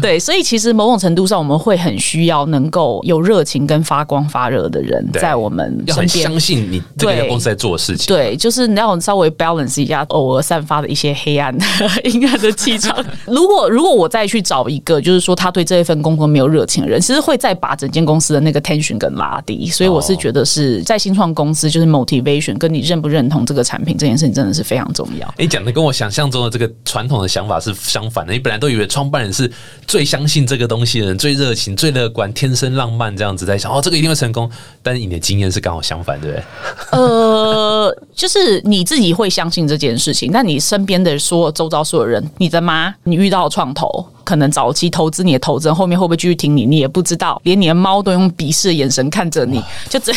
[0.03, 11.57] 对，所以其实某种程度上，我们会很需要能够有热情跟发光发热的人在我们身边，相信你这个公司在做的事情，对，就是你要稍微 balance 一下偶尔散发的一些黑暗、
[12.03, 12.93] 阴暗的气场。
[13.29, 19.67] 如果如果我再去找一个，就是说他对这一份工作没有热情的人，其实会再把整间公司的那个 tension 更拉低。
[19.69, 25.33] 所以我是觉得是在新创公司，就是 motivation 跟你认不认同这个产品这件事情，真的是非常重要。
[25.39, 26.69] 你讲的跟我想象中的这个。
[26.89, 29.51] 传统的想法是相反的，你本来都以为创办人是
[29.87, 34.51] 最相信这个东西的人，最热情、最乐观、天生浪漫这样子在想，哦，这个一定会成功。
[34.83, 36.45] 但是你的经验是刚好相反，对不对？
[36.93, 47.39] 呃，就是你自己会相信这件事情，但你身边的说周遭所有人，你的妈，你遇到创投，可能早期投资你的投资人，后面会不会继续听你，你也不知道。
[47.45, 50.13] 连你的猫都用鄙视的眼神看着你，就这，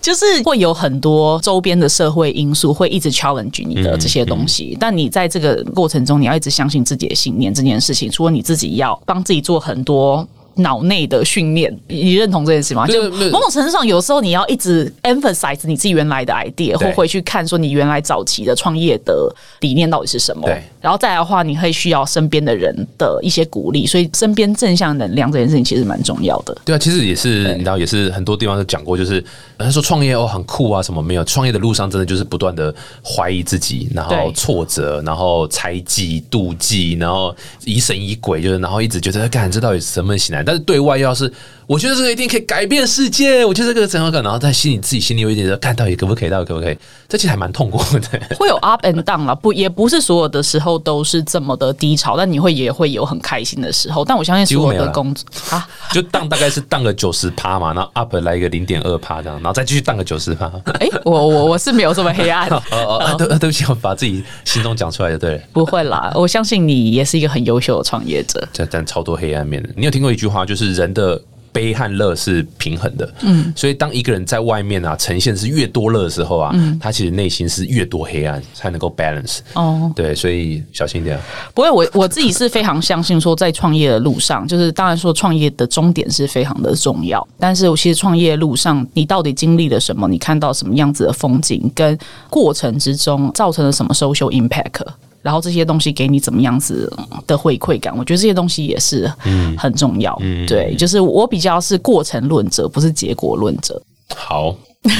[0.00, 7.52] 就是会有很多周边的社会因素会一直 challenge 你的这些东西，但你在这个过程中，你要一直相信自己的信念。
[7.52, 10.26] 这件事情，除了你自己要帮自己做很多。
[10.56, 12.86] 脑内的训练，你认同这件事吗？
[12.86, 20.46] 就某种程度上，有时候你要一直 emphasize 你自己原来的 idea，或回去看说你原来早期的创业的理念到底是什么。
[20.46, 26.54] 对，然后再来的话，你会需要身边的人的一些鼓励，所以身边正向能量这件事情其实蛮重要的。
[26.62, 29.24] 对啊，其实也是，你知道，也是很多地方都讲过，就是
[29.56, 31.24] 他说创业哦很酷啊，什么没有？
[31.24, 40.42] 创业的路上真的就是不断的怀疑自己，然后挫折，然后猜忌、妒忌，然后疑神疑鬼，就是然后一直觉得，干这到底什么醒来？
[40.42, 41.32] 但是对外要是，
[41.66, 43.44] 我觉得这个一定可以改变世界。
[43.44, 46.76] 我觉得这个怎样可然后在心里自己心里有一点说，看到底可不可以，到底可不可以？
[47.08, 48.20] 这其实还蛮痛苦的。
[48.38, 54.04] 会有 up and down 啦，不也不是所有的时候都是这么的低潮，但你会也会有很开心的时候。
[54.04, 60.50] 但我相信所有的工作啊，就荡大概是荡个九十趴嘛，然后 up 来一个零点二趴这样，然后再继续荡个九十趴。
[60.80, 62.48] 哎，我我我是没有这么黑暗。
[62.52, 66.12] 哦哦，对对不起，我把自己心中讲出来的，对，不会啦。
[66.14, 68.46] 我相信你也是一个很优秀的创业者。
[68.54, 69.68] 但但超多黑暗面的。
[69.76, 71.20] 你有听过一句话，就是人的。
[71.54, 79.38] 悲和乐是平衡的，嗯，所以当一个人在外面啊呈现是越多乐的时候啊，他其实内心是越多黑暗，才能够 balance。
[79.54, 81.16] 哦，对，所以小心一点。
[81.54, 91.96] 不会，我我自己是非常相信说，在创业的路上，就是当然说创业的终点是非常的重要，但是我其实创业路上你到底经历了什么，你看到什么样子的风景，跟
[92.28, 94.84] 过程之中造成了什么 social impact。
[95.24, 96.92] 然后这些东西给你怎么样子
[97.26, 99.10] 的回馈感，我觉得这些东西也是
[99.56, 100.14] 很重要。
[100.46, 103.80] 对，就是我比较是过程论者，不是结果论者。
[104.14, 104.92] 好， 对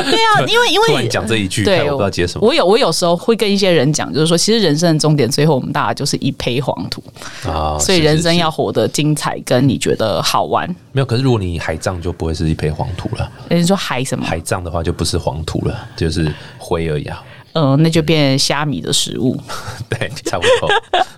[0.00, 7.04] 啊，因为因突然为讲这一句，对，看我不知道接什么我有我有时候会跟一些人讲，就是说，其实人生的终点，最后我们大家就是一胚黄土，
[7.46, 7.76] 啊。
[7.78, 10.66] 所以人生要活得精彩，跟你觉得好玩。
[10.92, 14.24] 没有，可是如果你海葬就不会是一片黄土了，人家说海什么？
[14.24, 17.22] 海葬的话就不是黄土了，就是灰而已啊。
[17.52, 19.38] 呃，那就变虾米的食物。
[19.88, 20.68] 对，差不多。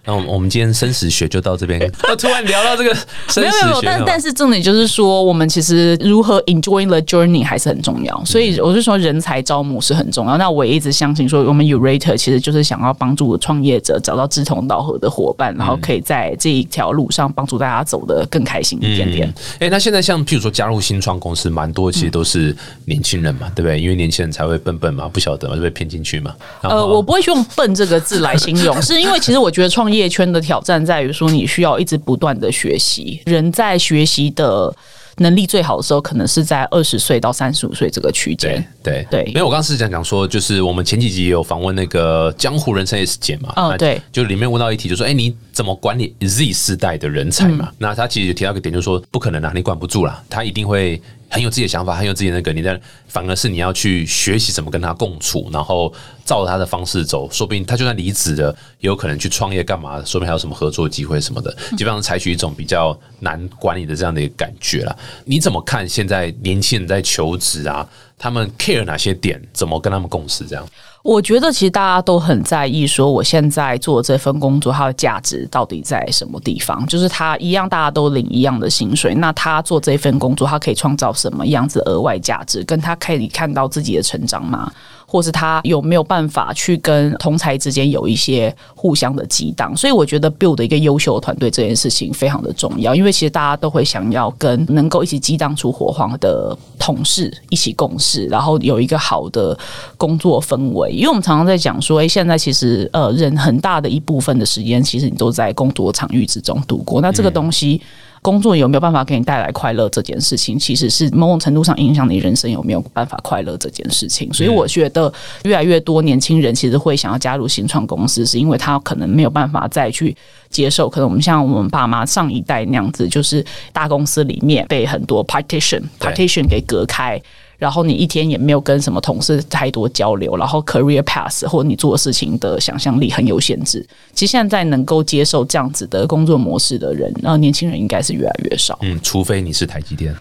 [0.06, 1.80] 那我们我们今天生死学就到这边。
[2.02, 2.94] 那突然聊到这个
[3.28, 8.24] 生没有没有，死学，但但是重点就是说，我们其实如何 enjoy the journey 还是很重要。
[8.24, 10.36] 所以我是说，人才招募是很重要。
[10.36, 19.32] 那我也一直相信说，我们 Urator 其实就是想要帮助创业者找到志同道合的伙伴，然后可以在这一条路上帮助大家走得更开心一点点。
[19.60, 23.80] 哎、那现在像譬如说加入新创公司，蛮多其实都是年轻人嘛，对不对？
[23.80, 26.23] 因为年轻人才会笨笨嘛，不晓得嘛，就被骗进去嘛。
[26.62, 33.20] 呃，我不会用“笨”这个字来形容， 是因为其实我觉得创业圈的挑战在于说，你需要一直不断的学习。
[33.26, 34.74] 人在学习的
[35.18, 38.64] 能力最好的时候，可能是在二十岁到三十五岁这个区间。
[38.82, 47.72] 对对因为，我刚刚是讲讲说，就是我们前几集也有访问那个江湖人生 S 姐嘛，那哦对，就里面问到一题，就说，哎、你怎么管理 Z 世代的人才嗯嘛？
[47.78, 55.92] 那他其实提到一个点，就是说，不可能啊，你管不住啦，他一定会很有自己的想法，很有自己的那个，你在反而是你要去学习怎么跟他共处，然后
[56.24, 64.96] 照着他的方式走，说不定他就算离职了，也有可能去创业干嘛，说不定还有什么合作机会什么的，嗯基本上采取一种比较难管理的这样的一个感觉啦。
[65.24, 67.88] 你怎么看现在年轻人在求职啊？
[68.16, 69.40] 他们 care 哪些点？
[69.52, 70.44] 怎么跟他们共识？
[70.46, 70.66] 这样
[71.04, 76.84] 我觉得其实大家都很在意，说我现在做这份工作它的价值到底在什么地方？
[76.86, 82.64] 就是他一样，大家都领一样的薪水，那他做这份工作，他可以创造什么样子额外价值？
[82.64, 84.72] 跟他可以看到自己的成长吗？
[85.14, 89.72] 或是他有没有办法去跟同才之间有一些互相的激荡？
[89.76, 99.56] 所以我觉得 build 一个优秀的团队这件事情非常的重要，因为其实大家都会想要跟能够一起激荡出火花的同事一起共事，然后有一个好的
[99.96, 100.90] 工作氛围。
[100.90, 107.00] 因为我们常常在讲说，诶，现在其实呃人很大的一部分的时间，其实你都在工作场域之中度过。
[107.00, 107.80] 那这个东西。
[108.24, 109.86] 工作有没有办法给你带来快乐？
[109.90, 114.32] 这件事情其实是某种程度上影响你人生有没有办法快乐这件事情。
[114.32, 120.16] 所以我觉得越来越多年轻人其实会想要加入新创公司，是因为他可能没有办法再去
[120.48, 127.20] 接受，可能我们像我们爸妈上一代那样子，就是大公司里面被很多 partition partition 给隔开。
[127.64, 133.82] 然后你一天也没有跟什么同事太多交流，然后 career path 或你做事情的想象力很有限制。
[134.12, 138.78] 其实现在能够接受这样子的工作模式的人，那，年轻人应该是越来越少。
[138.82, 140.14] 嗯，除非你是台积电，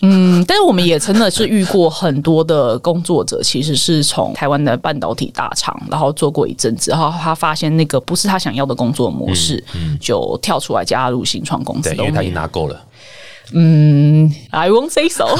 [0.00, 9.62] 嗯，但是我们也真的是遇过很多的工作者，其实是从台湾的半导体大厂，然后做过一阵子，然后他发现那个不是他想要的工作模式，
[10.00, 12.84] 就跳出来加入新创公司对，因为他已经拿够了。
[13.52, 15.36] 嗯，I won't say so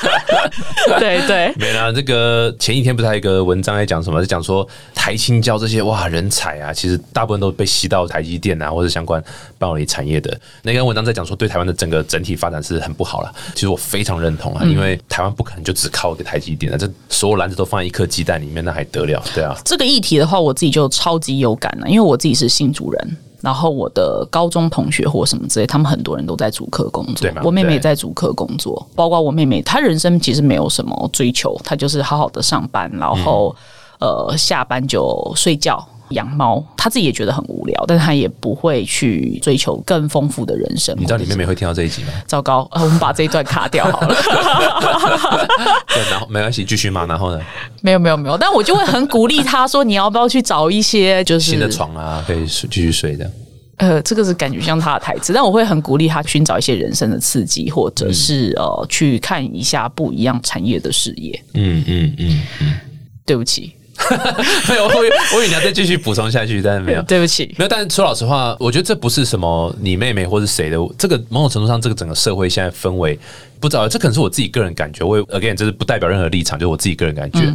[0.98, 1.52] 对对。
[1.56, 4.20] 没啦，这个前一天不是还有一个文章在讲什么？
[4.20, 9.22] 在讲说台青教这些哇人才啊，其实大部分都被吸到台积电啊，或者相关
[9.58, 10.38] 半导体产业的。
[10.62, 13.32] 那篇文章在讲说，对台湾的整个整体发展是很不好了。
[13.54, 19.22] 其实我非常认同啊，因为台湾不可能就只靠一个台积电啊，这所有篮子都放在一颗鸡蛋里面，那还得了？
[19.34, 23.16] 对啊，这个议题的话，我自己就超级有感了，因为我自己是新主人。
[23.42, 27.28] 然后我的高中同学或什么之类，他们很多人都在主课工作。
[27.42, 33.54] 我妹妹也在主课工作，包括我妹妹，她人生其实没有什么追求，她就是好好的上班，然后、
[33.98, 35.86] 呃下班就睡觉。
[36.10, 40.94] 养猫，他自己也觉得很无聊，但是她也不会去追求更丰富的人生。
[40.98, 42.08] 你知道你妹妹会听到这一集吗？
[42.26, 44.14] 糟糕，啊，我们把这一段卡掉好了。
[45.88, 47.06] 对，然后没关系，继续嘛。
[47.06, 47.40] 然后呢，
[47.82, 53.32] 没有没有没有，但我就会很鼓励他说，你要不要去找一些就是新的床啊，可以睡继续睡这样。
[53.76, 61.42] 呃，这个是感觉像他的台词，但我会很鼓励他寻找一些人生的刺激，或者是、呃去看一下不一样产业的事业。
[61.54, 62.78] 嗯嗯嗯嗯，
[63.24, 63.72] 对不起，
[64.68, 64.94] 没有，我
[65.34, 67.02] 我以为你要再继续补充下去，但是没有。
[67.02, 73.18] 对不起，没有，但是说老实话，我觉得这不是什么你妹妹或是谁的，这个某种程度上，这个整个社会现在氛围，
[73.60, 75.04] 不知道，这可能是我自己个人感觉。
[75.04, 77.52] 我也 again，这是不代表任何立场，就是我自己个人感觉，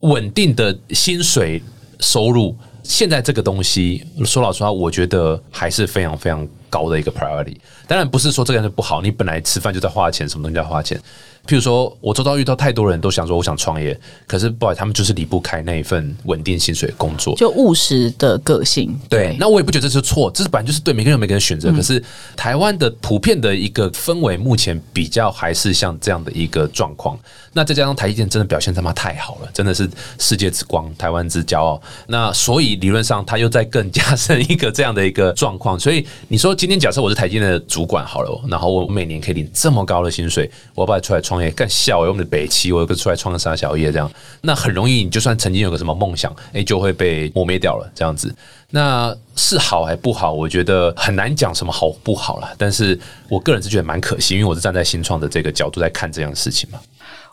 [0.00, 1.62] 稳定的薪水
[2.00, 7.56] 收入，现在这个东西，说老实话，我觉得还是非常非常高的一个 priority。
[7.86, 11.00] 当然不是说这个人不好，你本来吃饭就在花钱，什么东西在花钱。
[11.46, 17.34] 譬如说，我周遭遇到太多人都想说我想创业，可是不好，他们就是离不开那一份稳定薪水的工作。
[17.36, 18.98] 就务实的个性。
[19.08, 21.70] 对，那我也不觉得这是错，这是本来就是对每个人有每个人选择。
[21.72, 22.02] 可是
[22.34, 27.18] 台湾的普遍的一个氛围，目前比较还是像这样的一个状况。
[27.52, 31.80] 那再加上台积电真的表现他妈太好了，真的是世界之光、台湾之骄傲。
[32.08, 35.78] 那所以理论上，他又在更加深一个这样的一个状况。
[35.78, 41.50] 所以你说今天假设我是台积电的主管好了，然后我每年可以领这么高的薪水，我要不要出来创业？
[41.50, 44.10] 干笑，我们的北汽，我有个出来创个啥小业这样，
[44.42, 48.34] 那很容易，你就算曾经有个什么梦想，哎，就会被磨灭掉了这样子。
[48.70, 50.32] 那是好还不好？
[50.32, 52.54] 我觉得很难讲什么好不好了。
[52.58, 56.80] 但是我个人是觉得蛮可惜，因为我是站在新创的这个角度在看这样的事情嘛。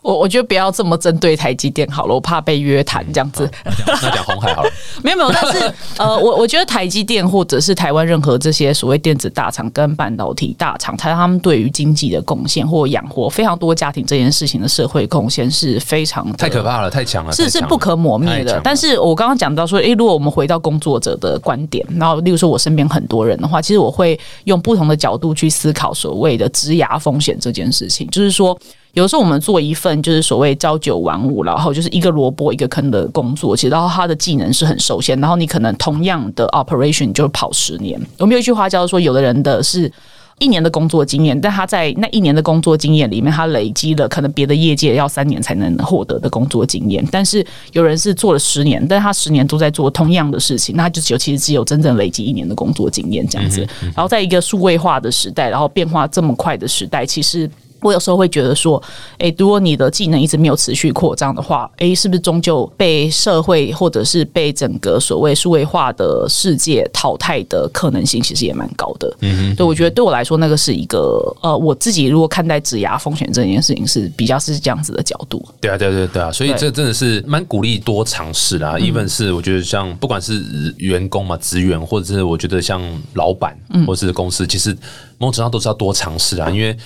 [0.02, 3.48] 我我觉得不要这么针对台积电好了，我怕被约谈这样子。
[3.64, 4.70] 那讲红海好了，
[5.02, 18.60] 没有没有，但是呃，我我觉得台积电或者是台湾任何这些所谓电子大厂跟半导体大厂，它他们对于经济的贡献或养活非常多家庭这件事情的社会贡献是非常太可怕了，太强了，是是不可磨灭的。
[18.64, 28.58] 但是我刚刚讲到说，诶，如果我们回到工作者的观点，然后例如说我身边很多人的话，其实我会用不同的角度去思考所谓的职涯风险这件事情，就是说。
[28.92, 37.98] 有时候我们做一份就是所谓朝九晚五，然后就是一个萝卜一个坑的工作，其实然后他的技能是很受限，然后你可能同样的 operation 就跑十年。
[38.18, 39.90] 我们有一句话叫做说，有的人的是
[40.38, 47.02] 一年的工作经验，但他在那一年的工作经验里面，他累积了可能别的业界要三年才能获得的工作经验。
[47.10, 53.66] 但是有人是做了十年，但他十年都在做同样的事情，那他就只有其实只有真正累积一年的工作经验这样子。
[53.94, 57.48] 然后在一个数位化的时代，然后变化这么快的时代，其实。
[57.82, 58.82] 我有时候会觉得说，
[59.18, 69.12] 诶，如果你的技能一直没有持续扩张的话，诶，是不是终究被社会或者是被整个所谓数位化的世界淘汰的可能性，其实也蛮高的。
[69.20, 75.44] 嗯，对，我觉得对我来说，那个是一个呃，我自己如果看待职涯风险这件事情，是比较是这样子的角度。
[75.60, 78.78] 对啊，对对对啊，所以这真的是蛮鼓励多尝试啦。
[78.78, 80.42] 一份是我觉得像不管是
[80.78, 82.80] 员工嘛、职员，或者是我觉得像
[83.14, 83.56] 老板
[83.86, 84.76] 或者是公司，其实
[85.18, 86.76] 某种程度上都是要多尝试啊，因为。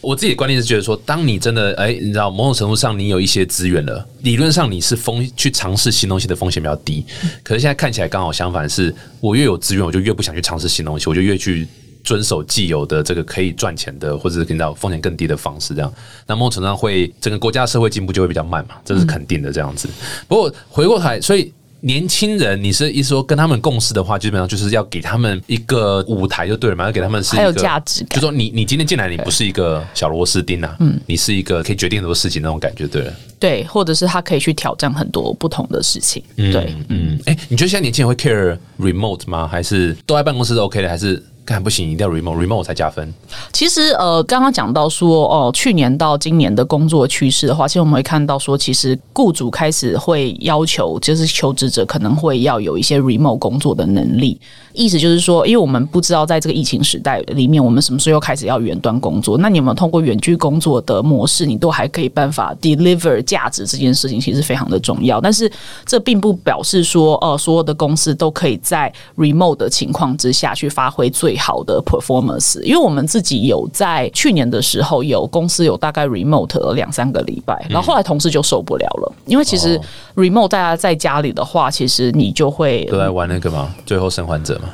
[0.00, 7.04] 我自己的观念是觉得说，当你真的哎，你知道某种程度上你有一些资源了，理论上你是风去尝试新东西的风险比较低。
[7.42, 11.66] 可是现在看起来刚好相反，是我越有资源，我就越不想去尝试新东西，我就越去
[12.02, 15.74] 遵守既有的这个可以赚钱的或者是听到风险更低的方式。
[15.74, 15.92] 这样，
[16.26, 19.88] 那某种程度上会整个国家社会进步就会比较慢嘛，这是肯定的这样子。
[20.26, 21.52] 不过回过头，所以。
[21.82, 26.84] 年轻人，你是意思说跟他们共事的话，基本上就是要给他们一个舞台就对了嘛？
[26.84, 39.48] 要给他们是还有价值，就说你你今天进来，你不是一个小螺丝钉啊，嗯，你是一个可以决定很多事情那种感觉，对了，对，或者是他可以去挑战很多不同的事情，对，嗯，哎，你觉得现在年轻人会 care remote 吗？
[39.48, 40.88] 还是都在办公室是 OK 的？
[40.88, 41.22] 还是？
[41.50, 43.12] 看不行，一定要 remote，remote 才加分。
[43.52, 54.40] 其实呃，刚刚讲到说哦，去年到今年的工作趋势的话，其实我们会看到说，其实雇主开始会要求，就是求职者可能会要有一些 remote 工作的能力。
[54.72, 59.36] 意思就是说，因为我们不知道在这个疫情时代里面，我们什么时候又开始要远端工作。
[59.38, 65.20] 那你有没有通过远距工作的模式，你都还可以办法 deliver 价值这件事情，其实非常的重要。
[65.20, 65.50] 但是
[65.84, 71.40] 这并不表示说，呃，所有的公司都可以在 remote 的情况之下去发挥最。
[71.40, 79.80] 好的 performance，因为我们自己有在去年的时候有公司有大概 remote 两三个礼拜，然后后来同事就受不了了，因为其实
[80.14, 84.69] remote 大家在家里的话，其实你就会都在玩那个嘛，最后生还者嘛。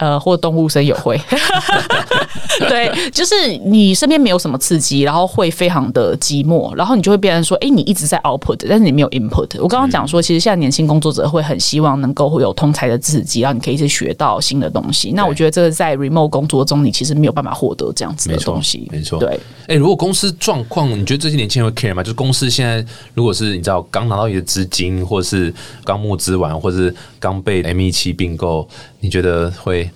[0.00, 1.20] 呃，或动物声友会，
[2.60, 3.34] 对，就是
[3.66, 9.60] 你身边没有什么刺激，然后会非常的寂寞，然后你就会变成说，哎，你一直在 output，但是你没有 input。
[9.60, 15.12] 我刚刚讲说，其实现在年轻工作者会很希望能够会有通才的刺激，然后你可以去学到新的东西。
[15.12, 18.88] 那我觉得这个在 remote 工作中，你其实没有办法获得这样子的东西。
[18.90, 19.38] 没错，对。
[19.66, 22.02] 哎，如果公司状况，你觉得这些年轻人会 care 吗？
[22.02, 22.82] 就是公司现在
[23.12, 25.52] 如果是你知道刚拿到一个资金，或是
[25.84, 28.66] 刚募资完，或是刚被 M E 七并购，
[29.00, 29.90] 你觉得会？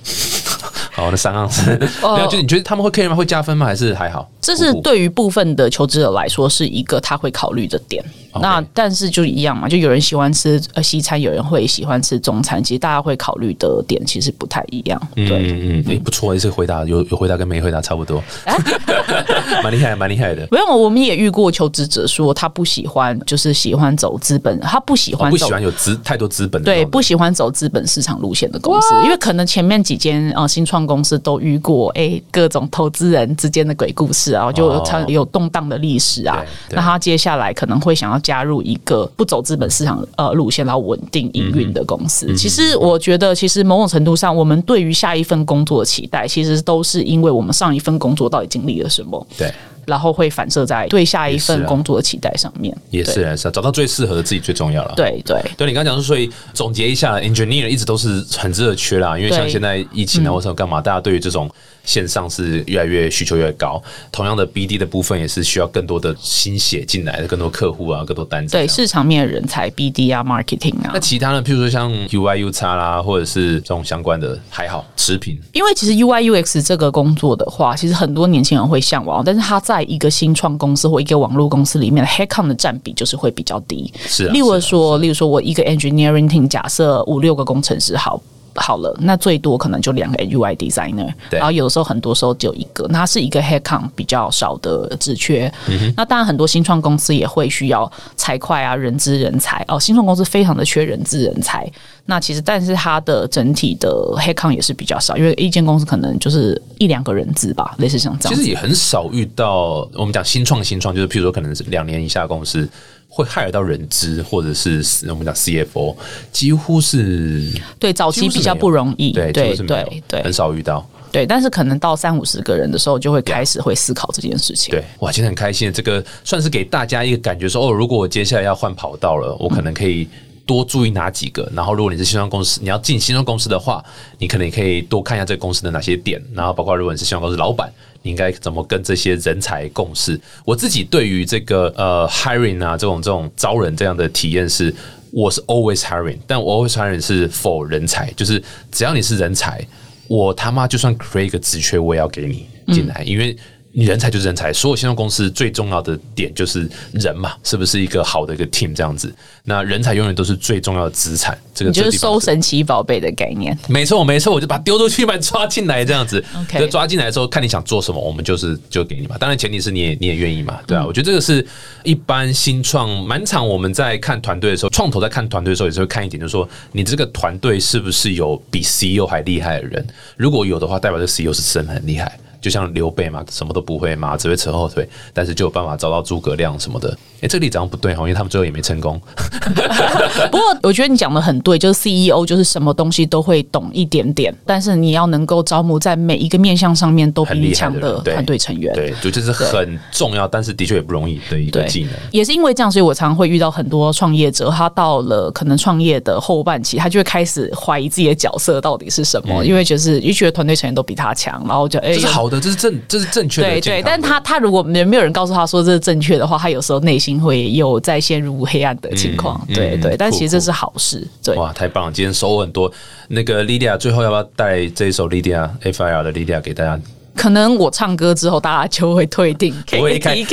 [0.94, 1.70] 好，那三盎司，
[2.02, 3.16] 没有，就你觉得他们会 care 吗？
[3.16, 3.66] 会加分吗？
[3.66, 4.28] 还是还好？
[4.40, 8.04] 这是对于部分的求职者来说是一个他会考虑的点。
[8.40, 15.00] 那但是就一样嘛，就有人喜欢吃呃西餐，有人会喜欢吃中餐，其实大家会考虑的点其实不太一样。
[15.14, 18.20] 对，嗯嗯，哎，不错，这个回答有有回答跟没回答差不多，
[19.62, 20.46] 蛮厉害，蛮厉害的。
[20.50, 38.20] 没有，我们也遇过求职者说他不喜欢，就是喜欢走资本，他不喜欢不喜欢有资太多资本，对，不喜欢走资本市场路线的公司，因为可能前面几间啊新创公司都遇过，哎，各种投资人之间的鬼故事啊，就它有动荡的历史啊，那他接下来可能会想要。
[38.24, 42.34] 加入一个不走资本市场呃路线，然后稳定营运的公司。
[42.34, 49.26] 其实我觉得，其实某种程度上，我们对于下一份工作的期待，其实都是因为我们上一份工作到底经历了什么。
[49.36, 49.52] 对。
[49.86, 52.76] 然后会反射在对下一份工作的期待上面。
[52.90, 54.94] 也是也是啊，找到最适合的自己最重要了。。
[54.96, 61.50] 对对对你刚刚讲说，所以总结一下，engineer 一直都是很热缺啦，因为像对现在疫情啊或者干嘛，大家对于这种
[61.84, 63.82] 线上是越来越需求越高。
[64.10, 70.98] 同样的 BD 的部分也是需要更多的新血进来的，更多客户啊，更多单子对，市场面的人才，BD 啊，marketing 啊那。
[70.98, 71.42] 其他呢？
[71.42, 75.38] 譬如说像 UI、UX 啦，或者是这种相关的，还好持平。
[75.52, 83.92] 因为其实 UI UX 这个工作的话，其实很多年轻人会向往，但是他在一个新创公司或一个网络公司里面，headcount 的占比就是会比较低。
[84.06, 88.20] 是啊例如说，例如说我一个 engineering team，假设五六个工程师好。
[88.56, 95.52] 好了，那最多可能就两个 UI designer，对然后有的时候很多时候只有一个，那它是一个 headcount 比较少的职缺。
[95.68, 101.70] 嗯那当然很多新创公司也会需要财会啊、人资人才哦，新创公司非常的缺人资人才。
[102.06, 103.88] 那其实但是它的整体的
[104.18, 108.36] headcount 也是比较少，因为一间公司可能就是一两个人资吧，类似像这样。
[108.36, 112.68] 其实也很少遇到，我们讲新创新创，就是譬如说可能是两年以下公司
[113.14, 115.94] 会 hire 到人资，或者是我们讲 CFO，
[116.32, 117.48] 几乎是
[117.78, 119.12] 对，早期比较不容易。
[119.12, 120.84] 对，对对对很少遇到。
[121.12, 124.72] 对，但是可能到三五十个人的时候，就会开始会思考这件事情。
[124.72, 130.08] 对，哇，今天很开心，这个算是给大家一个感觉说，哦，如果我接下来要换跑道了，我可能可以。
[130.46, 131.50] 多注意哪几个？
[131.54, 133.82] 然后，如果你是新创公司，你要进新创公司的话，
[134.18, 136.22] 你可能也可以多看一下这个公司的哪些点。
[136.34, 140.18] 然后，包括如果你是新创公司老板，你应该怎么跟这些人才共事？
[140.44, 144.72] 我自己对于这个呃 hiring 啊这种这种招人这样的体验是，
[145.10, 149.66] 我是 always hiring，但我 always hiring 是 for 人才，就是只要你是人才，
[150.06, 153.36] 我他妈就算 create 一个职缺，我也要给你进来，因为。
[153.76, 159.12] 你人才就是人才，所有新创公司最重要的点就是人嘛，是不是一个好的一个 team 这样子？
[159.42, 161.36] 那人才永远都是最重要的资产。
[161.52, 163.56] 这个你就是收神奇宝贝的概念。
[163.68, 166.24] 没错，没错，我就把它丢出去，把它抓进来，这样子。
[166.40, 169.18] OK 就抓进来的时候，看你想做什么，我们就是就给你嘛。
[169.18, 170.86] 当然，前提是你也你也愿意嘛，对啊。
[170.86, 171.44] 我觉得这个是
[171.82, 179.84] 一般新创满场我们在看团队的时候，创投在看团队的时候，也是会看一点，就是说你这个团队是不是有比 CEO 还厉害的人？
[180.16, 182.16] 如果有的话，代表这 CEO 是真的很厉害。
[182.44, 186.94] 就像刘备嘛，什么都不会嘛，只会扯后腿，但是就有办法找到诸葛亮什么的。
[187.22, 189.00] 哎，这个例子好像不对哈，因为他们最后也没成功。
[190.30, 198.74] 不过我觉得你讲的很对，就是 CEO 就是什么东西都会懂一点点，但是你要能够招募在每一个面向上面都比你强的团队成员。
[198.74, 201.92] 对，就这是很重要，但是的确也不容易的一个技能。
[202.10, 211.92] 也是因为这样，所以我常常会遇到很多创业者，他到了可能创业的后半期，他就会开始怀疑自己的角色到底是什么，因为就是因为觉得团队成员都比他强，然后就哎。
[211.92, 213.82] 嗯这是好的，这是正，这是正确的对对。
[213.82, 219.40] 但他他如果没没有人告诉他说这是正确的话，他有时候内心会有在陷入黑暗的情况。
[219.54, 221.06] 对对，但其实这是好事。
[221.22, 221.92] 对，哇，太棒了！
[221.92, 222.70] 今天收获很多。
[223.08, 226.80] 那个 Lydia 最后要不要带这一首 Lydia FIR 的 Lydia 给大家？
[227.16, 230.24] 可能我唱歌之后，大家就会退订不会一开一。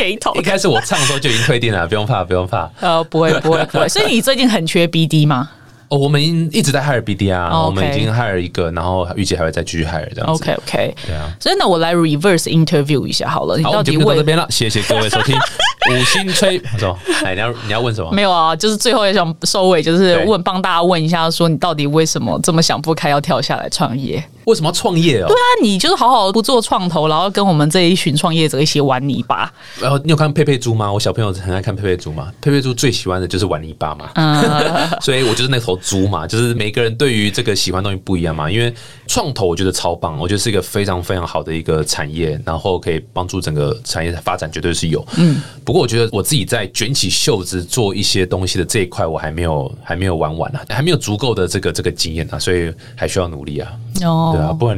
[0.41, 2.67] 开始我唱的时候就已经退订了，不用怕，不用怕。
[2.79, 3.87] 呃，不会不会不会。
[3.89, 5.49] 所以你最近很缺 BD 吗
[5.91, 6.21] 哦，我们
[6.53, 10.43] 一直在 hire BD 啊，哦我们已经 hire 一个，然后预计还会再继续 hire 这样子。
[10.43, 10.95] ？OK OK。
[11.05, 11.29] 对啊。
[11.37, 15.35] 所以那我来 reverse interview 一下好了，你好，到底我们节目就到这边了，谢谢各位收听
[15.91, 16.61] 五星吹。
[16.73, 18.09] 我说，哎，你要你要问什么？
[18.13, 18.55] 没有啊？
[18.55, 24.23] 就是最后也想收尾，就是问帮大家问一下，说你到底为什么这么想不开，要跳下来创业？
[24.45, 25.27] 为什么要创业哦？
[25.29, 29.51] 那你就是好好不做创投，然后跟我们这一群创业者一起玩泥巴。
[29.79, 30.91] 然后你有看佩佩猪吗？
[30.91, 32.31] 我小朋友很爱看佩佩猪嘛。
[32.41, 34.41] 佩佩猪最喜欢的就是玩泥巴嘛，嗯
[35.01, 36.25] 所以我就是那头猪嘛。
[36.27, 38.49] 就是每个人对于这个喜欢东西不一样嘛。
[38.49, 38.73] 因为
[39.07, 45.05] 创投我觉得超棒，我觉得是一个非常非常好的一个产业，然后可以帮助整个产业的发展，绝对是有。
[45.17, 53.71] 嗯，不过我觉得我自己在卷起袖子做一些东西的这一块，我还没有还没有玩完啊，还没有足够的这个这个经验啊，所以还需要努力啊。
[54.03, 54.77] 哦对啊，不然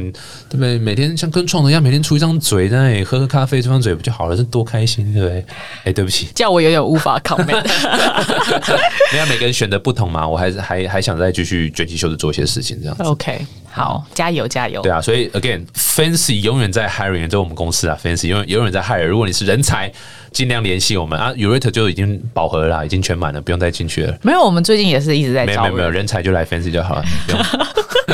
[0.50, 0.76] 对不对？
[0.78, 4.36] 每天像跟创投一样，每天出一张嘴在那里喝喝咖啡，出张嘴不就好了？
[4.36, 5.44] 是多开心，对不对？
[5.84, 7.64] 哎，对不起，叫我有点无法 comment。
[9.12, 13.02] 没有每个人选的不同嘛，我还是还还想再继续卷起袖子做一些事情，这样子。
[13.02, 14.80] OK，好，加油加油。
[14.80, 19.04] 对啊，所以 again，Fancy 永远在 hiring，就是我们公司啊，Fancy 永远永远在 hire。
[19.04, 19.92] 如果你是人才，
[20.30, 24.16] 尽量联系我们啊 u r a t 就已经饱和了啦，已经全满了，不用再进去了。
[24.22, 26.06] 没有，我们最近也是一直在招没有没有没有，人。
[26.06, 27.42] 才就来 Fancy 就好了，不用。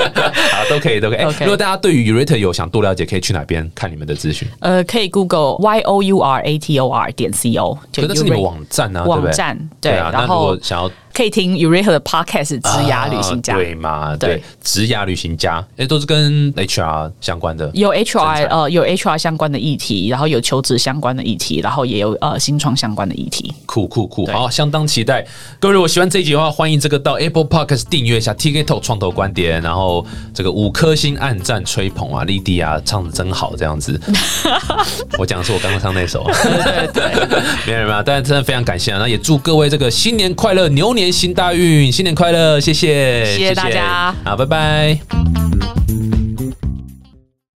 [0.00, 1.20] 好，都可以都可以。
[1.40, 4.48] 如果大家对于 u r a t 有想多了解，可以去哪边看你们的资讯？
[4.60, 9.26] 呃，可以 Google Y O U R A T O R 点 C O，就那是你们网站啊，对不对？
[9.26, 10.10] 网站对，啊。
[10.12, 14.16] 那如然后果想要可以听 Urate 的 Podcast《职涯旅行家啊》对嘛？
[14.16, 17.70] 对对，职涯旅行家，哎，都是跟 HR 相关的。
[17.74, 23.52] 有 HR 呃有 HR 相关的议题，然后有求职相关的议题，然后也有有呃新创相关的议题。
[23.66, 25.24] 酷酷酷，好，相当期待。
[25.58, 34.00] 各位如果喜欢这一集的话，欢迎这个到 Apple Podcast 订阅一下 TK Talk 创投观点，然后这个五颗星暗赞吹捧啊，莉迪亚唱的真好，这样子。
[35.18, 44.98] 我讲的是我刚刚唱那首，对对对， 没有没有，但是真的非常感谢啊，那也祝各位这个新年快乐，牛年行大运，新年快乐，谢谢，谢谢大家好，拜拜。